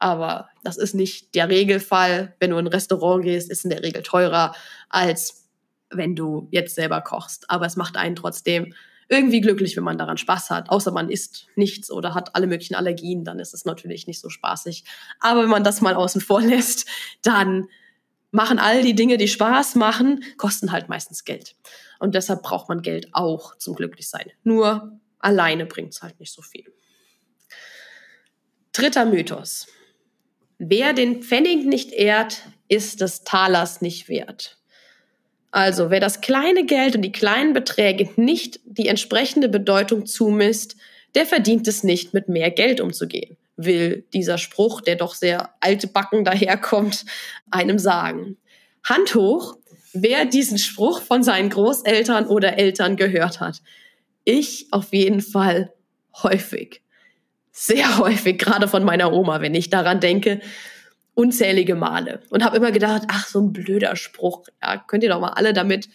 Aber 0.00 0.48
das 0.64 0.78
ist 0.78 0.92
nicht 0.92 1.36
der 1.36 1.48
Regelfall. 1.48 2.34
Wenn 2.40 2.50
du 2.50 2.58
in 2.58 2.66
ein 2.66 2.72
Restaurant 2.72 3.22
gehst, 3.22 3.52
ist 3.52 3.62
in 3.62 3.70
der 3.70 3.84
Regel 3.84 4.02
teurer, 4.02 4.56
als 4.88 5.48
wenn 5.90 6.16
du 6.16 6.48
jetzt 6.50 6.74
selber 6.74 7.02
kochst. 7.02 7.48
Aber 7.48 7.66
es 7.66 7.76
macht 7.76 7.96
einen 7.96 8.16
trotzdem 8.16 8.74
irgendwie 9.08 9.40
glücklich, 9.40 9.76
wenn 9.76 9.84
man 9.84 9.98
daran 9.98 10.16
Spaß 10.16 10.50
hat. 10.50 10.68
Außer 10.68 10.90
man 10.90 11.08
isst 11.08 11.46
nichts 11.54 11.88
oder 11.88 12.14
hat 12.14 12.34
alle 12.34 12.48
möglichen 12.48 12.74
Allergien, 12.74 13.22
dann 13.22 13.38
ist 13.38 13.54
es 13.54 13.64
natürlich 13.64 14.08
nicht 14.08 14.20
so 14.20 14.28
spaßig. 14.28 14.82
Aber 15.20 15.44
wenn 15.44 15.50
man 15.50 15.62
das 15.62 15.80
mal 15.82 15.94
außen 15.94 16.20
vor 16.20 16.40
lässt, 16.42 16.88
dann 17.22 17.68
machen 18.32 18.58
all 18.58 18.82
die 18.82 18.94
Dinge, 18.96 19.18
die 19.18 19.28
Spaß 19.28 19.76
machen, 19.76 20.24
kosten 20.36 20.72
halt 20.72 20.88
meistens 20.88 21.24
Geld. 21.24 21.54
Und 22.02 22.16
deshalb 22.16 22.42
braucht 22.42 22.68
man 22.68 22.82
Geld 22.82 23.10
auch 23.12 23.56
zum 23.58 23.76
Glücklichsein. 23.76 24.32
Nur 24.42 24.98
alleine 25.20 25.66
bringt 25.66 25.94
es 25.94 26.02
halt 26.02 26.18
nicht 26.18 26.32
so 26.32 26.42
viel. 26.42 26.64
Dritter 28.72 29.04
Mythos. 29.04 29.68
Wer 30.58 30.94
den 30.94 31.22
Pfennig 31.22 31.64
nicht 31.64 31.92
ehrt, 31.92 32.42
ist 32.66 33.02
des 33.02 33.22
Talers 33.22 33.82
nicht 33.82 34.08
wert. 34.08 34.58
Also, 35.52 35.90
wer 35.90 36.00
das 36.00 36.20
kleine 36.20 36.66
Geld 36.66 36.96
und 36.96 37.02
die 37.02 37.12
kleinen 37.12 37.52
Beträge 37.52 38.10
nicht 38.16 38.58
die 38.64 38.88
entsprechende 38.88 39.48
Bedeutung 39.48 40.04
zumisst, 40.04 40.74
der 41.14 41.24
verdient 41.24 41.68
es 41.68 41.84
nicht, 41.84 42.14
mit 42.14 42.28
mehr 42.28 42.50
Geld 42.50 42.80
umzugehen, 42.80 43.36
will 43.56 44.08
dieser 44.12 44.38
Spruch, 44.38 44.80
der 44.80 44.96
doch 44.96 45.14
sehr 45.14 45.54
alte 45.60 45.86
Backen 45.86 46.24
daherkommt, 46.24 47.04
einem 47.52 47.78
sagen. 47.78 48.38
Hand 48.82 49.14
hoch, 49.14 49.56
wer 49.92 50.24
diesen 50.24 50.58
Spruch 50.58 51.02
von 51.02 51.22
seinen 51.22 51.50
Großeltern 51.50 52.26
oder 52.26 52.58
Eltern 52.58 52.96
gehört 52.96 53.40
hat. 53.40 53.62
Ich 54.24 54.68
auf 54.70 54.92
jeden 54.92 55.20
Fall 55.20 55.72
häufig. 56.22 56.82
Sehr 57.50 57.98
häufig, 57.98 58.38
gerade 58.38 58.68
von 58.68 58.84
meiner 58.84 59.12
Oma, 59.12 59.40
wenn 59.40 59.54
ich 59.54 59.68
daran 59.68 60.00
denke, 60.00 60.40
unzählige 61.14 61.74
Male. 61.74 62.20
Und 62.30 62.44
habe 62.44 62.56
immer 62.56 62.72
gedacht, 62.72 63.02
ach, 63.08 63.26
so 63.26 63.40
ein 63.40 63.52
blöder 63.52 63.96
Spruch. 63.96 64.46
Ja, 64.62 64.78
könnt 64.78 65.02
ihr 65.02 65.10
doch 65.10 65.20
mal 65.20 65.34
alle 65.34 65.52
damit 65.52 65.88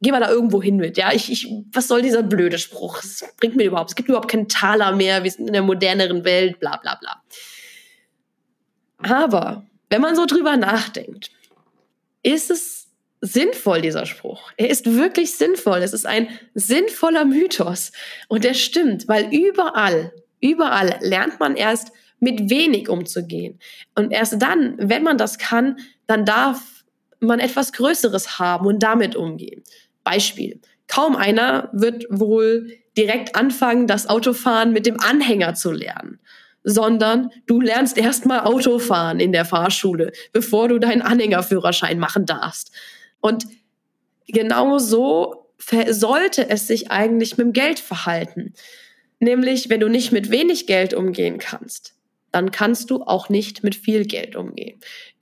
geh 0.00 0.10
mal 0.10 0.20
da 0.20 0.30
irgendwo 0.30 0.62
hin 0.62 0.76
mit. 0.76 0.96
Ja, 0.96 1.12
ich, 1.12 1.30
ich, 1.30 1.48
was 1.72 1.88
soll 1.88 2.02
dieser 2.02 2.22
blöde 2.22 2.58
Spruch? 2.58 3.02
Es 3.02 3.24
bringt 3.38 3.56
mir 3.56 3.64
überhaupt, 3.64 3.90
es 3.90 3.96
gibt 3.96 4.08
überhaupt 4.08 4.30
keinen 4.30 4.48
Taler 4.48 4.94
mehr, 4.94 5.24
wir 5.24 5.30
sind 5.30 5.46
in 5.46 5.52
der 5.52 5.62
moderneren 5.62 6.24
Welt, 6.24 6.60
bla 6.60 6.76
bla 6.76 6.96
bla. 6.96 7.22
Aber 8.98 9.66
wenn 9.90 10.00
man 10.00 10.16
so 10.16 10.26
drüber 10.26 10.56
nachdenkt, 10.56 11.30
ist 12.22 12.50
es 12.50 12.73
sinnvoll, 13.24 13.80
dieser 13.80 14.04
Spruch. 14.04 14.52
Er 14.58 14.68
ist 14.68 14.96
wirklich 14.96 15.36
sinnvoll. 15.36 15.78
Es 15.78 15.94
ist 15.94 16.06
ein 16.06 16.28
sinnvoller 16.54 17.24
Mythos. 17.24 17.90
Und 18.28 18.44
der 18.44 18.54
stimmt, 18.54 19.08
weil 19.08 19.34
überall, 19.34 20.12
überall 20.40 20.98
lernt 21.00 21.40
man 21.40 21.56
erst 21.56 21.90
mit 22.20 22.50
wenig 22.50 22.88
umzugehen. 22.88 23.58
Und 23.94 24.12
erst 24.12 24.40
dann, 24.40 24.76
wenn 24.78 25.02
man 25.02 25.16
das 25.16 25.38
kann, 25.38 25.78
dann 26.06 26.26
darf 26.26 26.84
man 27.20 27.40
etwas 27.40 27.72
Größeres 27.72 28.38
haben 28.38 28.66
und 28.66 28.82
damit 28.82 29.16
umgehen. 29.16 29.62
Beispiel. 30.04 30.60
Kaum 30.86 31.16
einer 31.16 31.70
wird 31.72 32.04
wohl 32.10 32.76
direkt 32.96 33.36
anfangen, 33.36 33.86
das 33.86 34.06
Autofahren 34.06 34.72
mit 34.72 34.84
dem 34.84 35.00
Anhänger 35.00 35.54
zu 35.54 35.72
lernen, 35.72 36.20
sondern 36.62 37.30
du 37.46 37.60
lernst 37.60 37.96
erstmal 37.96 38.40
Autofahren 38.40 39.18
in 39.18 39.32
der 39.32 39.46
Fahrschule, 39.46 40.12
bevor 40.32 40.68
du 40.68 40.78
deinen 40.78 41.00
Anhängerführerschein 41.00 41.98
machen 41.98 42.26
darfst. 42.26 42.70
Und 43.24 43.46
genau 44.28 44.76
so 44.76 45.46
sollte 45.88 46.50
es 46.50 46.66
sich 46.66 46.90
eigentlich 46.90 47.38
mit 47.38 47.46
dem 47.46 47.52
Geld 47.54 47.78
verhalten. 47.78 48.52
Nämlich, 49.18 49.70
wenn 49.70 49.80
du 49.80 49.88
nicht 49.88 50.12
mit 50.12 50.30
wenig 50.30 50.66
Geld 50.66 50.92
umgehen 50.92 51.38
kannst, 51.38 51.94
dann 52.32 52.50
kannst 52.50 52.90
du 52.90 53.02
auch 53.02 53.30
nicht 53.30 53.64
mit 53.64 53.76
viel 53.76 54.04
Geld 54.04 54.36
umgehen. 54.36 54.78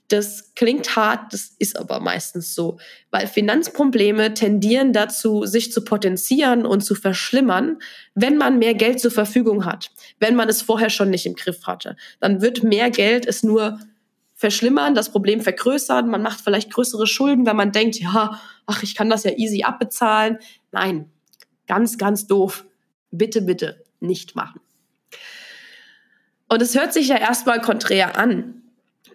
Das 0.09 0.53
klingt 0.57 0.97
hart, 0.97 1.33
das 1.33 1.55
ist 1.61 1.79
aber 1.79 2.01
meistens 2.01 2.57
so, 2.57 2.79
weil 3.13 3.29
Finanzprobleme 3.29 4.35
tendieren 4.35 4.93
dazu, 4.93 5.47
sich 5.47 5.71
zu 5.71 5.85
potenzieren 5.85 6.67
und 6.67 6.81
zu 6.81 6.97
verschlimmern, 6.97 7.79
wenn 8.17 8.37
man 8.37 8.59
mehr 8.59 8.75
Geld 8.75 8.99
zur 8.99 9.13
Verfügung 9.13 9.65
hat, 9.65 9.93
wenn 10.19 10.35
man 10.35 10.49
es 10.49 10.61
vorher 10.61 10.91
schon 10.91 11.11
nicht 11.11 11.27
im 11.27 11.37
Griff 11.37 11.69
hatte. 11.69 11.97
Dann 12.19 12.43
wird 12.43 12.65
mehr 12.65 12.91
Geld 12.91 13.27
es 13.27 13.45
nur 13.45 13.79
verschlimmern, 14.43 14.97
das 14.97 15.11
Problem 15.11 15.41
vergrößern, 15.41 16.09
man 16.09 16.21
macht 16.21 16.41
vielleicht 16.41 16.73
größere 16.73 17.07
Schulden, 17.07 17.47
wenn 17.47 17.55
man 17.55 17.71
denkt, 17.71 18.01
ja, 18.01 18.41
ach, 18.67 18.83
ich 18.83 18.97
kann 18.97 19.09
das 19.09 19.23
ja 19.23 19.31
easy 19.37 19.63
abbezahlen. 19.63 20.39
Nein, 20.73 21.09
ganz, 21.69 21.97
ganz 21.97 22.27
doof. 22.27 22.65
Bitte, 23.13 23.43
bitte 23.43 23.85
nicht 24.01 24.35
machen. 24.35 24.61
Und 26.49 26.61
es 26.61 26.75
hört 26.77 26.93
sich 26.93 27.07
ja 27.07 27.19
erstmal 27.19 27.61
konträr 27.61 28.19
an. 28.19 28.63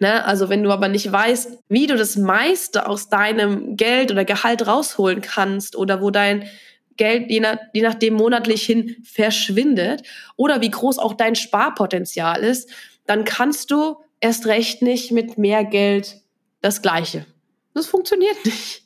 Ne? 0.00 0.24
Also 0.24 0.48
wenn 0.48 0.62
du 0.62 0.70
aber 0.70 0.88
nicht 0.88 1.12
weißt, 1.12 1.58
wie 1.68 1.86
du 1.86 1.98
das 1.98 2.16
meiste 2.16 2.88
aus 2.88 3.10
deinem 3.10 3.76
Geld 3.76 4.10
oder 4.10 4.24
Gehalt 4.24 4.66
rausholen 4.66 5.20
kannst 5.20 5.76
oder 5.76 6.00
wo 6.00 6.10
dein 6.10 6.48
Geld 6.96 7.30
je, 7.30 7.40
nach, 7.40 7.58
je 7.74 7.82
nachdem 7.82 8.14
monatlich 8.14 8.62
hin 8.62 8.96
verschwindet 9.04 10.04
oder 10.36 10.62
wie 10.62 10.70
groß 10.70 10.98
auch 10.98 11.12
dein 11.12 11.34
Sparpotenzial 11.34 12.42
ist, 12.42 12.70
dann 13.04 13.26
kannst 13.26 13.70
du 13.70 13.98
erst 14.20 14.46
recht 14.46 14.82
nicht 14.82 15.12
mit 15.12 15.38
mehr 15.38 15.64
Geld 15.64 16.22
das 16.60 16.82
Gleiche. 16.82 17.26
Das 17.74 17.86
funktioniert 17.86 18.44
nicht. 18.44 18.82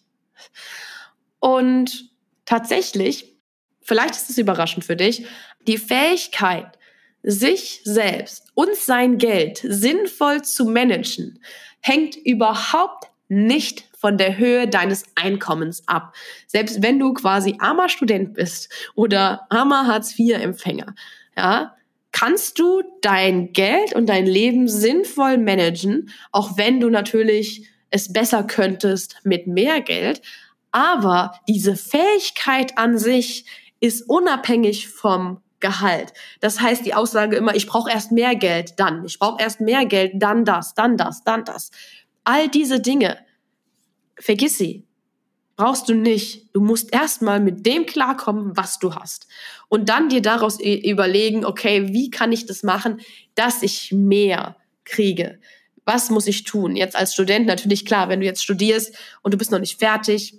Und 1.40 2.10
tatsächlich, 2.44 3.36
vielleicht 3.80 4.14
ist 4.14 4.30
es 4.30 4.38
überraschend 4.38 4.84
für 4.84 4.96
dich, 4.96 5.26
die 5.66 5.78
Fähigkeit, 5.78 6.78
sich 7.22 7.80
selbst 7.84 8.48
und 8.54 8.74
sein 8.74 9.16
Geld 9.18 9.60
sinnvoll 9.62 10.42
zu 10.42 10.64
managen, 10.64 11.38
hängt 11.80 12.16
überhaupt 12.16 13.10
nicht 13.28 13.88
von 13.96 14.18
der 14.18 14.36
Höhe 14.36 14.66
deines 14.66 15.04
Einkommens 15.14 15.86
ab. 15.86 16.14
Selbst 16.48 16.82
wenn 16.82 16.98
du 16.98 17.14
quasi 17.14 17.56
armer 17.60 17.88
Student 17.88 18.34
bist 18.34 18.68
oder 18.94 19.46
armer 19.48 19.86
Hartz-IV-Empfänger, 19.86 20.94
ja, 21.36 21.76
kannst 22.12 22.58
du 22.58 22.82
dein 23.00 23.52
Geld 23.52 23.94
und 23.94 24.06
dein 24.06 24.26
Leben 24.26 24.68
sinnvoll 24.68 25.38
managen, 25.38 26.10
auch 26.30 26.56
wenn 26.56 26.78
du 26.78 26.90
natürlich 26.90 27.68
es 27.90 28.12
besser 28.12 28.44
könntest 28.44 29.16
mit 29.24 29.46
mehr 29.46 29.80
Geld. 29.80 30.22
Aber 30.70 31.34
diese 31.48 31.76
Fähigkeit 31.76 32.78
an 32.78 32.98
sich 32.98 33.44
ist 33.80 34.08
unabhängig 34.08 34.88
vom 34.88 35.40
Gehalt. 35.60 36.12
Das 36.40 36.60
heißt, 36.60 36.84
die 36.84 36.94
Aussage 36.94 37.36
immer, 37.36 37.54
ich 37.54 37.66
brauche 37.66 37.90
erst 37.90 38.12
mehr 38.12 38.34
Geld, 38.34 38.78
dann. 38.78 39.04
Ich 39.04 39.18
brauche 39.18 39.40
erst 39.40 39.60
mehr 39.60 39.86
Geld, 39.86 40.14
dann 40.16 40.44
das, 40.44 40.74
dann 40.74 40.96
das, 40.96 41.24
dann 41.24 41.44
das. 41.44 41.70
All 42.24 42.48
diese 42.48 42.80
Dinge, 42.80 43.18
vergiss 44.18 44.58
sie. 44.58 44.86
Brauchst 45.56 45.88
du 45.88 45.94
nicht. 45.94 46.48
Du 46.54 46.60
musst 46.60 46.92
erstmal 46.92 47.38
mit 47.38 47.66
dem 47.66 47.86
klarkommen, 47.86 48.56
was 48.56 48.78
du 48.78 48.94
hast. 48.94 49.28
Und 49.72 49.88
dann 49.88 50.10
dir 50.10 50.20
daraus 50.20 50.60
überlegen, 50.60 51.46
okay, 51.46 51.94
wie 51.94 52.10
kann 52.10 52.30
ich 52.30 52.44
das 52.44 52.62
machen, 52.62 53.00
dass 53.34 53.62
ich 53.62 53.90
mehr 53.90 54.56
kriege? 54.84 55.38
Was 55.86 56.10
muss 56.10 56.26
ich 56.26 56.44
tun? 56.44 56.76
Jetzt 56.76 56.94
als 56.94 57.14
Student 57.14 57.46
natürlich 57.46 57.86
klar, 57.86 58.10
wenn 58.10 58.20
du 58.20 58.26
jetzt 58.26 58.44
studierst 58.44 58.94
und 59.22 59.32
du 59.32 59.38
bist 59.38 59.50
noch 59.50 59.60
nicht 59.60 59.78
fertig, 59.78 60.38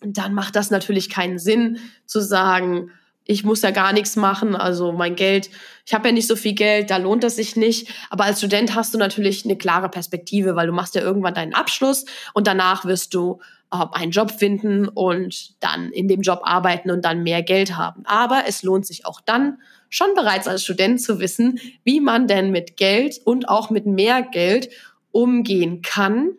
dann 0.00 0.34
macht 0.34 0.54
das 0.54 0.70
natürlich 0.70 1.10
keinen 1.10 1.40
Sinn 1.40 1.80
zu 2.06 2.20
sagen, 2.20 2.92
ich 3.24 3.42
muss 3.42 3.62
ja 3.62 3.72
gar 3.72 3.92
nichts 3.92 4.14
machen, 4.14 4.54
also 4.54 4.92
mein 4.92 5.16
Geld, 5.16 5.50
ich 5.84 5.92
habe 5.92 6.06
ja 6.06 6.14
nicht 6.14 6.28
so 6.28 6.36
viel 6.36 6.54
Geld, 6.54 6.90
da 6.90 6.98
lohnt 6.98 7.24
es 7.24 7.34
sich 7.34 7.56
nicht. 7.56 7.92
Aber 8.08 8.22
als 8.22 8.38
Student 8.38 8.76
hast 8.76 8.94
du 8.94 8.98
natürlich 8.98 9.44
eine 9.44 9.56
klare 9.56 9.88
Perspektive, 9.88 10.54
weil 10.54 10.68
du 10.68 10.72
machst 10.72 10.94
ja 10.94 11.00
irgendwann 11.02 11.34
deinen 11.34 11.54
Abschluss 11.54 12.04
und 12.34 12.46
danach 12.46 12.84
wirst 12.84 13.14
du 13.14 13.40
einen 13.70 14.10
Job 14.10 14.30
finden 14.32 14.88
und 14.88 15.62
dann 15.62 15.92
in 15.92 16.08
dem 16.08 16.22
Job 16.22 16.40
arbeiten 16.42 16.90
und 16.90 17.04
dann 17.04 17.22
mehr 17.22 17.42
Geld 17.42 17.76
haben. 17.76 18.02
Aber 18.04 18.44
es 18.46 18.62
lohnt 18.62 18.86
sich 18.86 19.06
auch 19.06 19.20
dann 19.20 19.58
schon 19.88 20.14
bereits 20.14 20.48
als 20.48 20.64
Student 20.64 21.00
zu 21.00 21.20
wissen, 21.20 21.60
wie 21.84 22.00
man 22.00 22.26
denn 22.26 22.50
mit 22.50 22.76
Geld 22.76 23.20
und 23.24 23.48
auch 23.48 23.70
mit 23.70 23.86
mehr 23.86 24.22
Geld 24.22 24.70
umgehen 25.12 25.82
kann 25.82 26.36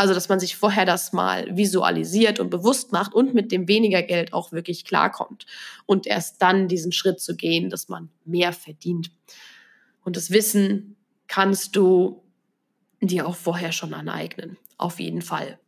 also, 0.00 0.14
dass 0.14 0.30
man 0.30 0.40
sich 0.40 0.56
vorher 0.56 0.86
das 0.86 1.12
mal 1.12 1.54
visualisiert 1.54 2.40
und 2.40 2.48
bewusst 2.48 2.90
macht 2.90 3.12
und 3.12 3.34
mit 3.34 3.52
dem 3.52 3.68
weniger 3.68 4.02
Geld 4.02 4.32
auch 4.32 4.50
wirklich 4.50 4.86
klarkommt. 4.86 5.44
Und 5.84 6.06
erst 6.06 6.40
dann 6.40 6.68
diesen 6.68 6.90
Schritt 6.90 7.20
zu 7.20 7.36
gehen, 7.36 7.68
dass 7.68 7.90
man 7.90 8.08
mehr 8.24 8.54
verdient. 8.54 9.10
Und 10.02 10.16
das 10.16 10.30
Wissen 10.30 10.96
kannst 11.26 11.76
du 11.76 12.22
dir 13.02 13.26
auch 13.26 13.36
vorher 13.36 13.72
schon 13.72 13.92
aneignen. 13.92 14.56
Auf 14.78 15.00
jeden 15.00 15.20
Fall. 15.20 15.60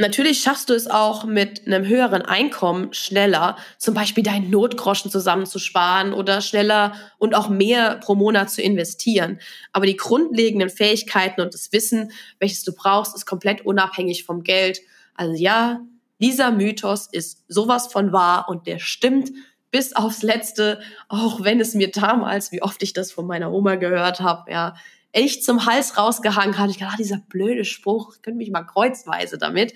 Natürlich 0.00 0.40
schaffst 0.40 0.70
du 0.70 0.74
es 0.74 0.86
auch 0.86 1.24
mit 1.24 1.66
einem 1.66 1.84
höheren 1.84 2.22
Einkommen 2.22 2.92
schneller, 2.92 3.56
zum 3.78 3.94
Beispiel 3.94 4.22
deinen 4.22 4.48
Notgroschen 4.48 5.10
zusammenzusparen 5.10 6.12
oder 6.12 6.40
schneller 6.40 6.94
und 7.18 7.34
auch 7.34 7.48
mehr 7.48 7.96
pro 7.96 8.14
Monat 8.14 8.48
zu 8.48 8.62
investieren. 8.62 9.40
Aber 9.72 9.86
die 9.86 9.96
grundlegenden 9.96 10.70
Fähigkeiten 10.70 11.40
und 11.40 11.52
das 11.52 11.72
Wissen, 11.72 12.12
welches 12.38 12.62
du 12.62 12.72
brauchst, 12.72 13.16
ist 13.16 13.26
komplett 13.26 13.66
unabhängig 13.66 14.22
vom 14.22 14.44
Geld. 14.44 14.78
Also 15.14 15.34
ja, 15.34 15.80
dieser 16.20 16.52
Mythos 16.52 17.08
ist 17.10 17.42
sowas 17.48 17.88
von 17.88 18.12
wahr 18.12 18.48
und 18.48 18.68
der 18.68 18.78
stimmt 18.78 19.30
bis 19.72 19.94
aufs 19.94 20.22
Letzte, 20.22 20.80
auch 21.08 21.42
wenn 21.42 21.60
es 21.60 21.74
mir 21.74 21.90
damals, 21.90 22.52
wie 22.52 22.62
oft 22.62 22.84
ich 22.84 22.92
das 22.92 23.10
von 23.10 23.26
meiner 23.26 23.52
Oma 23.52 23.74
gehört 23.74 24.20
habe, 24.20 24.50
ja, 24.50 24.76
echt 25.18 25.44
zum 25.44 25.66
Hals 25.66 25.98
rausgehangen 25.98 26.58
hat. 26.58 26.70
Ich 26.70 26.78
dachte, 26.78 26.94
ah, 26.94 26.96
dieser 26.96 27.18
blöde 27.18 27.64
Spruch, 27.64 28.14
ich 28.14 28.22
könnte 28.22 28.38
mich 28.38 28.50
mal 28.50 28.62
kreuzweise 28.62 29.36
damit. 29.36 29.74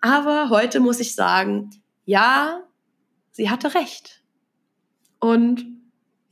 Aber 0.00 0.50
heute 0.50 0.80
muss 0.80 1.00
ich 1.00 1.14
sagen, 1.14 1.70
ja, 2.04 2.62
sie 3.32 3.48
hatte 3.50 3.74
recht. 3.74 4.22
Und 5.18 5.64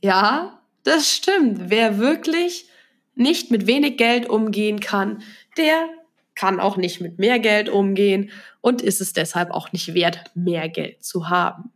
ja, 0.01 0.61
das 0.83 1.11
stimmt. 1.11 1.69
Wer 1.69 1.97
wirklich 1.97 2.69
nicht 3.15 3.49
mit 3.49 3.65
wenig 3.65 3.97
Geld 3.97 4.29
umgehen 4.29 4.79
kann, 4.79 5.23
der 5.57 5.89
kann 6.35 6.59
auch 6.59 6.77
nicht 6.77 7.01
mit 7.01 7.17
mehr 7.17 7.39
Geld 7.39 7.69
umgehen 7.69 8.29
und 8.61 8.81
ist 8.81 9.01
es 9.01 9.13
deshalb 9.13 9.51
auch 9.51 9.71
nicht 9.71 9.93
wert, 9.93 10.31
mehr 10.35 10.69
Geld 10.69 11.03
zu 11.03 11.29
haben. 11.29 11.71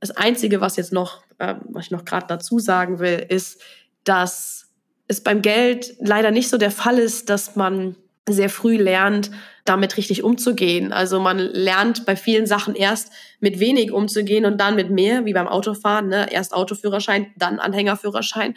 Das 0.00 0.10
Einzige, 0.10 0.60
was 0.60 0.76
jetzt 0.76 0.92
noch, 0.92 1.22
äh, 1.38 1.54
was 1.68 1.86
ich 1.86 1.90
noch 1.90 2.04
gerade 2.04 2.26
dazu 2.26 2.58
sagen 2.58 2.98
will, 2.98 3.24
ist, 3.28 3.60
dass 4.04 4.65
es 5.08 5.22
beim 5.22 5.42
Geld 5.42 5.94
leider 6.00 6.30
nicht 6.30 6.48
so 6.48 6.58
der 6.58 6.70
Fall 6.70 6.98
ist, 6.98 7.30
dass 7.30 7.56
man 7.56 7.96
sehr 8.28 8.50
früh 8.50 8.76
lernt, 8.76 9.30
damit 9.64 9.96
richtig 9.96 10.24
umzugehen. 10.24 10.92
Also 10.92 11.20
man 11.20 11.38
lernt 11.38 12.06
bei 12.06 12.16
vielen 12.16 12.46
Sachen 12.46 12.74
erst 12.74 13.12
mit 13.40 13.60
wenig 13.60 13.92
umzugehen 13.92 14.44
und 14.44 14.60
dann 14.60 14.74
mit 14.74 14.90
mehr, 14.90 15.24
wie 15.24 15.32
beim 15.32 15.46
Autofahren, 15.46 16.08
ne? 16.08 16.32
erst 16.32 16.52
Autoführerschein, 16.52 17.32
dann 17.36 17.58
Anhängerführerschein. 17.60 18.54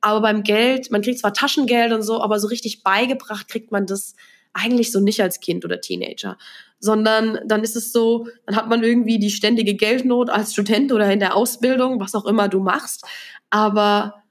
Aber 0.00 0.20
beim 0.20 0.44
Geld, 0.44 0.92
man 0.92 1.02
kriegt 1.02 1.18
zwar 1.18 1.34
Taschengeld 1.34 1.92
und 1.92 2.02
so, 2.02 2.22
aber 2.22 2.38
so 2.38 2.46
richtig 2.46 2.84
beigebracht 2.84 3.48
kriegt 3.48 3.72
man 3.72 3.86
das 3.86 4.14
eigentlich 4.52 4.92
so 4.92 5.00
nicht 5.00 5.20
als 5.20 5.40
Kind 5.40 5.64
oder 5.64 5.80
Teenager, 5.80 6.36
sondern 6.78 7.40
dann 7.44 7.62
ist 7.62 7.76
es 7.76 7.92
so, 7.92 8.28
dann 8.46 8.56
hat 8.56 8.68
man 8.68 8.82
irgendwie 8.82 9.18
die 9.18 9.30
ständige 9.30 9.74
Geldnot 9.74 10.30
als 10.30 10.52
Student 10.52 10.92
oder 10.92 11.12
in 11.12 11.20
der 11.20 11.36
Ausbildung, 11.36 12.00
was 12.00 12.14
auch 12.14 12.24
immer 12.24 12.48
du 12.48 12.60
machst, 12.60 13.04
aber 13.50 14.22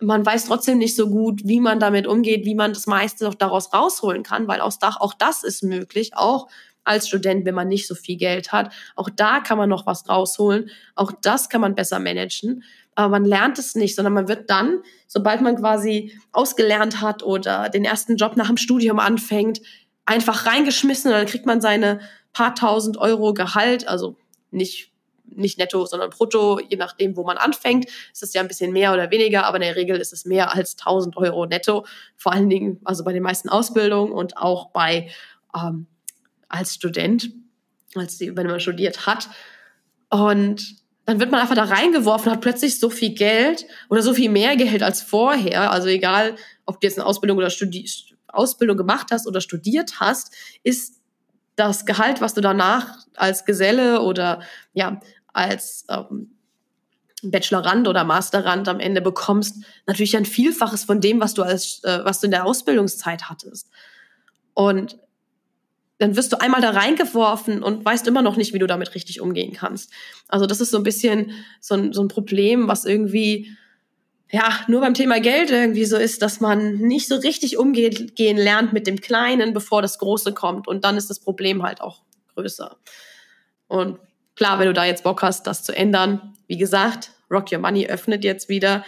man 0.00 0.26
weiß 0.26 0.46
trotzdem 0.46 0.78
nicht 0.78 0.96
so 0.96 1.08
gut, 1.08 1.42
wie 1.44 1.60
man 1.60 1.78
damit 1.78 2.06
umgeht, 2.06 2.44
wie 2.44 2.54
man 2.54 2.72
das 2.72 2.86
meiste 2.86 3.24
noch 3.24 3.34
daraus 3.34 3.72
rausholen 3.72 4.22
kann, 4.22 4.48
weil 4.48 4.60
auch, 4.60 4.72
auch 4.82 5.14
das 5.14 5.44
ist 5.44 5.62
möglich, 5.62 6.16
auch 6.16 6.48
als 6.84 7.08
Student, 7.08 7.44
wenn 7.44 7.54
man 7.54 7.68
nicht 7.68 7.86
so 7.86 7.94
viel 7.94 8.16
Geld 8.16 8.52
hat. 8.52 8.72
Auch 8.94 9.08
da 9.08 9.40
kann 9.40 9.58
man 9.58 9.68
noch 9.68 9.86
was 9.86 10.08
rausholen. 10.08 10.70
Auch 10.94 11.12
das 11.22 11.48
kann 11.48 11.60
man 11.60 11.74
besser 11.74 11.98
managen. 11.98 12.62
Aber 12.94 13.08
man 13.08 13.24
lernt 13.24 13.58
es 13.58 13.74
nicht, 13.74 13.96
sondern 13.96 14.12
man 14.12 14.28
wird 14.28 14.50
dann, 14.50 14.82
sobald 15.06 15.40
man 15.40 15.56
quasi 15.56 16.16
ausgelernt 16.32 17.00
hat 17.00 17.22
oder 17.22 17.68
den 17.68 17.84
ersten 17.84 18.16
Job 18.16 18.36
nach 18.36 18.48
dem 18.48 18.56
Studium 18.56 18.98
anfängt, 18.98 19.60
einfach 20.04 20.46
reingeschmissen 20.46 21.10
und 21.10 21.16
dann 21.16 21.26
kriegt 21.26 21.46
man 21.46 21.60
seine 21.60 22.00
paar 22.32 22.54
tausend 22.54 22.98
Euro 22.98 23.32
Gehalt, 23.32 23.88
also 23.88 24.16
nicht 24.50 24.92
nicht 25.36 25.58
netto, 25.58 25.86
sondern 25.86 26.10
brutto, 26.10 26.60
je 26.60 26.76
nachdem, 26.76 27.16
wo 27.16 27.24
man 27.24 27.36
anfängt, 27.36 27.86
ist 28.12 28.22
es 28.22 28.32
ja 28.34 28.40
ein 28.40 28.48
bisschen 28.48 28.72
mehr 28.72 28.92
oder 28.92 29.10
weniger, 29.10 29.46
aber 29.46 29.56
in 29.56 29.62
der 29.62 29.76
Regel 29.76 29.98
ist 29.98 30.12
es 30.12 30.24
mehr 30.24 30.54
als 30.54 30.76
1000 30.78 31.16
Euro 31.16 31.46
netto, 31.46 31.86
vor 32.16 32.32
allen 32.32 32.48
Dingen 32.48 32.80
also 32.84 33.04
bei 33.04 33.12
den 33.12 33.22
meisten 33.22 33.48
Ausbildungen 33.48 34.12
und 34.12 34.36
auch 34.36 34.70
bei 34.70 35.10
ähm, 35.54 35.86
als 36.48 36.74
Student, 36.74 37.30
als 37.94 38.18
die, 38.18 38.36
wenn 38.36 38.46
man 38.46 38.60
studiert 38.60 39.06
hat. 39.06 39.28
Und 40.10 40.76
dann 41.06 41.20
wird 41.20 41.30
man 41.30 41.40
einfach 41.40 41.54
da 41.54 41.64
reingeworfen, 41.64 42.32
hat 42.32 42.40
plötzlich 42.40 42.78
so 42.80 42.88
viel 42.90 43.14
Geld 43.14 43.66
oder 43.90 44.02
so 44.02 44.14
viel 44.14 44.30
mehr 44.30 44.56
Geld 44.56 44.82
als 44.82 45.02
vorher. 45.02 45.70
Also 45.70 45.88
egal, 45.88 46.36
ob 46.64 46.80
du 46.80 46.86
jetzt 46.86 46.98
eine 46.98 47.06
Ausbildung 47.06 47.38
oder 47.38 47.50
Studi 47.50 47.88
Ausbildung 48.28 48.76
gemacht 48.76 49.08
hast 49.12 49.28
oder 49.28 49.40
studiert 49.40 50.00
hast, 50.00 50.34
ist 50.64 51.00
das 51.56 51.86
Gehalt, 51.86 52.20
was 52.20 52.34
du 52.34 52.40
danach 52.40 52.98
als 53.14 53.44
Geselle 53.44 54.00
oder 54.00 54.40
ja 54.72 55.00
als 55.34 55.84
ähm, 55.90 56.30
Bachelorand 57.22 57.86
oder 57.88 58.04
Masterand 58.04 58.68
am 58.68 58.80
Ende 58.80 59.00
bekommst, 59.00 59.64
natürlich 59.86 60.16
ein 60.16 60.24
Vielfaches 60.24 60.84
von 60.84 61.00
dem, 61.00 61.20
was 61.20 61.34
du 61.34 61.42
als 61.42 61.82
äh, 61.84 62.00
was 62.04 62.20
du 62.20 62.26
in 62.26 62.30
der 62.30 62.46
Ausbildungszeit 62.46 63.28
hattest. 63.28 63.68
Und 64.54 64.98
dann 65.98 66.16
wirst 66.16 66.32
du 66.32 66.40
einmal 66.40 66.60
da 66.60 66.70
reingeworfen 66.70 67.62
und 67.62 67.84
weißt 67.84 68.06
immer 68.08 68.22
noch 68.22 68.36
nicht, 68.36 68.52
wie 68.52 68.58
du 68.58 68.66
damit 68.66 68.94
richtig 68.94 69.20
umgehen 69.20 69.52
kannst. 69.52 69.92
Also 70.28 70.46
das 70.46 70.60
ist 70.60 70.70
so 70.70 70.76
ein 70.76 70.82
bisschen 70.82 71.32
so 71.60 71.74
ein, 71.74 71.92
so 71.92 72.02
ein 72.02 72.08
Problem, 72.08 72.66
was 72.68 72.84
irgendwie 72.84 73.56
ja 74.30 74.60
nur 74.66 74.80
beim 74.80 74.94
Thema 74.94 75.20
Geld 75.20 75.50
irgendwie 75.50 75.84
so 75.84 75.96
ist, 75.96 76.20
dass 76.22 76.40
man 76.40 76.78
nicht 76.78 77.06
so 77.06 77.16
richtig 77.16 77.58
umgehen 77.58 78.36
lernt 78.36 78.72
mit 78.72 78.86
dem 78.86 79.00
Kleinen, 79.00 79.54
bevor 79.54 79.82
das 79.82 79.98
Große 79.98 80.32
kommt. 80.32 80.66
Und 80.66 80.84
dann 80.84 80.96
ist 80.96 81.10
das 81.10 81.20
Problem 81.20 81.62
halt 81.62 81.80
auch 81.80 82.02
größer. 82.34 82.76
Und 83.68 83.98
klar, 84.36 84.58
wenn 84.58 84.66
du 84.66 84.72
da 84.72 84.84
jetzt 84.84 85.04
Bock 85.04 85.22
hast, 85.22 85.46
das 85.46 85.62
zu 85.62 85.76
ändern, 85.76 86.34
wie 86.46 86.56
gesagt, 86.56 87.10
Rock 87.30 87.52
Your 87.52 87.58
Money 87.58 87.86
öffnet 87.86 88.24
jetzt 88.24 88.48
wieder. 88.48 88.84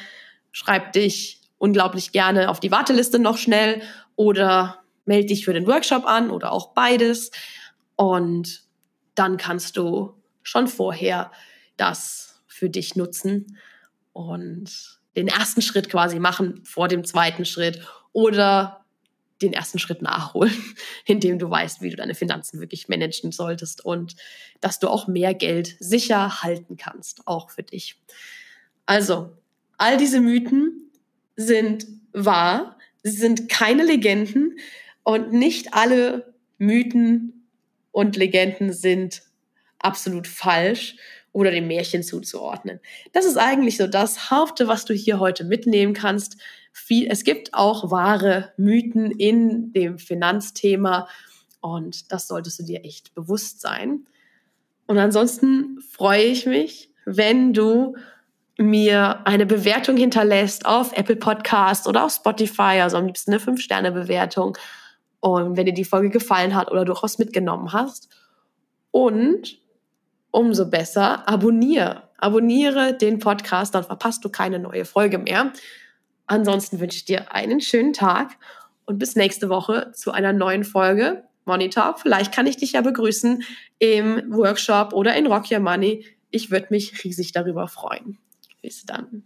Schreib 0.53 0.93
dich 0.93 1.41
unglaublich 1.59 2.13
gerne 2.13 2.49
auf 2.51 2.61
die 2.61 2.71
Warteliste 2.71 3.19
noch 3.19 3.39
schnell 3.39 3.83
oder 4.15 4.83
melde 5.05 5.29
dich 5.29 5.45
für 5.45 5.53
den 5.53 5.67
Workshop 5.67 6.05
an 6.07 6.31
oder 6.31 6.53
auch 6.53 6.75
beides. 6.75 7.31
Und 7.97 8.63
dann 9.15 9.37
kannst 9.37 9.77
du 9.77 10.15
schon 10.43 10.69
vorher 10.69 11.31
das 11.77 12.43
für 12.47 12.71
dich 12.71 12.97
nutzen 12.97 13.59
und 14.13 15.01
den 15.17 15.29
ersten 15.29 15.63
Schritt 15.63 15.89
quasi 15.89 16.19
machen 16.19 16.63
vor 16.65 16.89
dem 16.89 17.05
zweiten 17.05 17.45
Schritt 17.45 17.81
oder 18.13 18.86
den 19.43 19.53
ersten 19.53 19.79
Schritt 19.79 20.03
nachholen, 20.03 20.55
indem 21.05 21.39
du 21.39 21.51
weißt, 21.51 21.83
wie 21.83 21.91
du 21.91 21.97
deine 21.97 22.15
Finanzen 22.15 22.61
wirklich 22.61 22.89
managen 22.89 23.33
solltest 23.33 23.85
und 23.85 24.17
dass 24.61 24.79
du 24.79 24.89
auch 24.89 25.07
mehr 25.07 25.35
Geld 25.35 25.77
sicher 25.79 26.43
halten 26.43 26.77
kannst, 26.77 27.27
auch 27.27 27.51
für 27.51 27.63
dich. 27.63 27.97
Also, 28.87 29.37
all 29.79 29.97
diese 29.97 30.21
Mythen 30.21 30.91
sind 31.37 31.87
wahr, 32.13 32.79
sie 33.03 33.11
sind 33.11 33.49
keine 33.49 33.85
Legenden, 33.85 34.57
und 35.07 35.33
nicht 35.33 35.73
alle 35.73 36.35
Mythen 36.59 37.47
und 37.93 38.17
Legenden 38.17 38.73
sind 38.73 39.23
absolut 39.79 40.27
falsch 40.27 40.97
oder 41.37 41.51
dem 41.51 41.67
Märchen 41.67 42.03
zuzuordnen. 42.03 42.81
Das 43.13 43.27
ist 43.27 43.37
eigentlich 43.37 43.77
so 43.77 43.87
das 43.87 44.31
Haupte, 44.31 44.69
was 44.69 44.87
du 44.87 44.95
hier 44.95 45.21
heute 45.21 45.45
mitnehmen 45.45 45.93
kannst. 45.93 46.39
es 46.89 47.25
gibt 47.25 47.53
auch 47.53 47.91
wahre 47.91 48.55
Mythen 48.57 49.11
in 49.11 49.71
dem 49.75 49.99
Finanzthema 49.99 51.09
und 51.61 52.11
das 52.11 52.27
solltest 52.27 52.61
du 52.61 52.63
dir 52.63 52.87
echt 52.87 53.15
bewusst 53.15 53.61
sein. 53.61 54.07
Und 54.87 54.97
ansonsten 54.97 55.79
freue 55.91 56.23
ich 56.23 56.47
mich, 56.47 56.89
wenn 57.05 57.53
du 57.53 57.97
mir 58.57 59.27
eine 59.27 59.45
Bewertung 59.45 59.99
hinterlässt 59.99 60.65
auf 60.65 60.97
Apple 60.97 61.17
Podcast 61.17 61.87
oder 61.87 62.07
auf 62.07 62.13
Spotify, 62.13 62.81
also 62.81 62.97
am 62.97 63.05
liebsten 63.05 63.35
eine 63.35 63.43
5-Sterne-Bewertung 63.43 64.57
und 65.21 65.59
wenn 65.59 65.67
dir 65.67 65.75
die 65.75 65.85
Folge 65.85 66.09
gefallen 66.09 66.55
hat 66.55 66.71
oder 66.71 66.87
du 66.87 66.95
auch 66.95 67.03
was 67.03 67.19
mitgenommen 67.19 67.75
hast. 67.75 68.09
Und 68.91 69.59
umso 70.37 70.69
besser, 70.69 71.27
abonniere. 71.29 72.03
Abonniere 72.19 72.97
den 72.97 73.19
Podcast, 73.19 73.75
dann 73.75 73.85
verpasst 73.85 74.25
du 74.25 74.29
keine 74.29 74.59
neue 74.59 74.85
Folge 74.85 75.19
mehr. 75.19 75.53
Ansonsten 76.27 76.79
wünsche 76.79 76.99
ich 76.99 77.05
dir 77.05 77.33
einen 77.33 77.61
schönen 77.61 77.93
Tag 77.93 78.37
und 78.85 78.99
bis 78.99 79.17
nächste 79.17 79.49
Woche 79.49 79.93
zu 79.93 80.13
einer 80.13 80.33
neuen 80.33 80.65
Folge 80.65 81.25
Money 81.47 81.71
Talk. 81.71 82.01
Vielleicht 82.01 82.33
kann 82.33 82.47
ich 82.47 82.57
dich 82.57 82.73
ja 82.73 82.83
begrüßen 82.83 83.45
im 83.79 84.23
Workshop 84.31 84.93
oder 84.93 85.15
in 85.17 85.27
Rock 85.27 85.51
Your 85.51 85.61
Money. 85.61 86.05
Ich 86.31 86.51
würde 86.51 86.67
mich 86.71 87.05
riesig 87.05 87.33
darüber 87.33 87.67
freuen. 87.69 88.19
Bis 88.61 88.85
dann. 88.85 89.25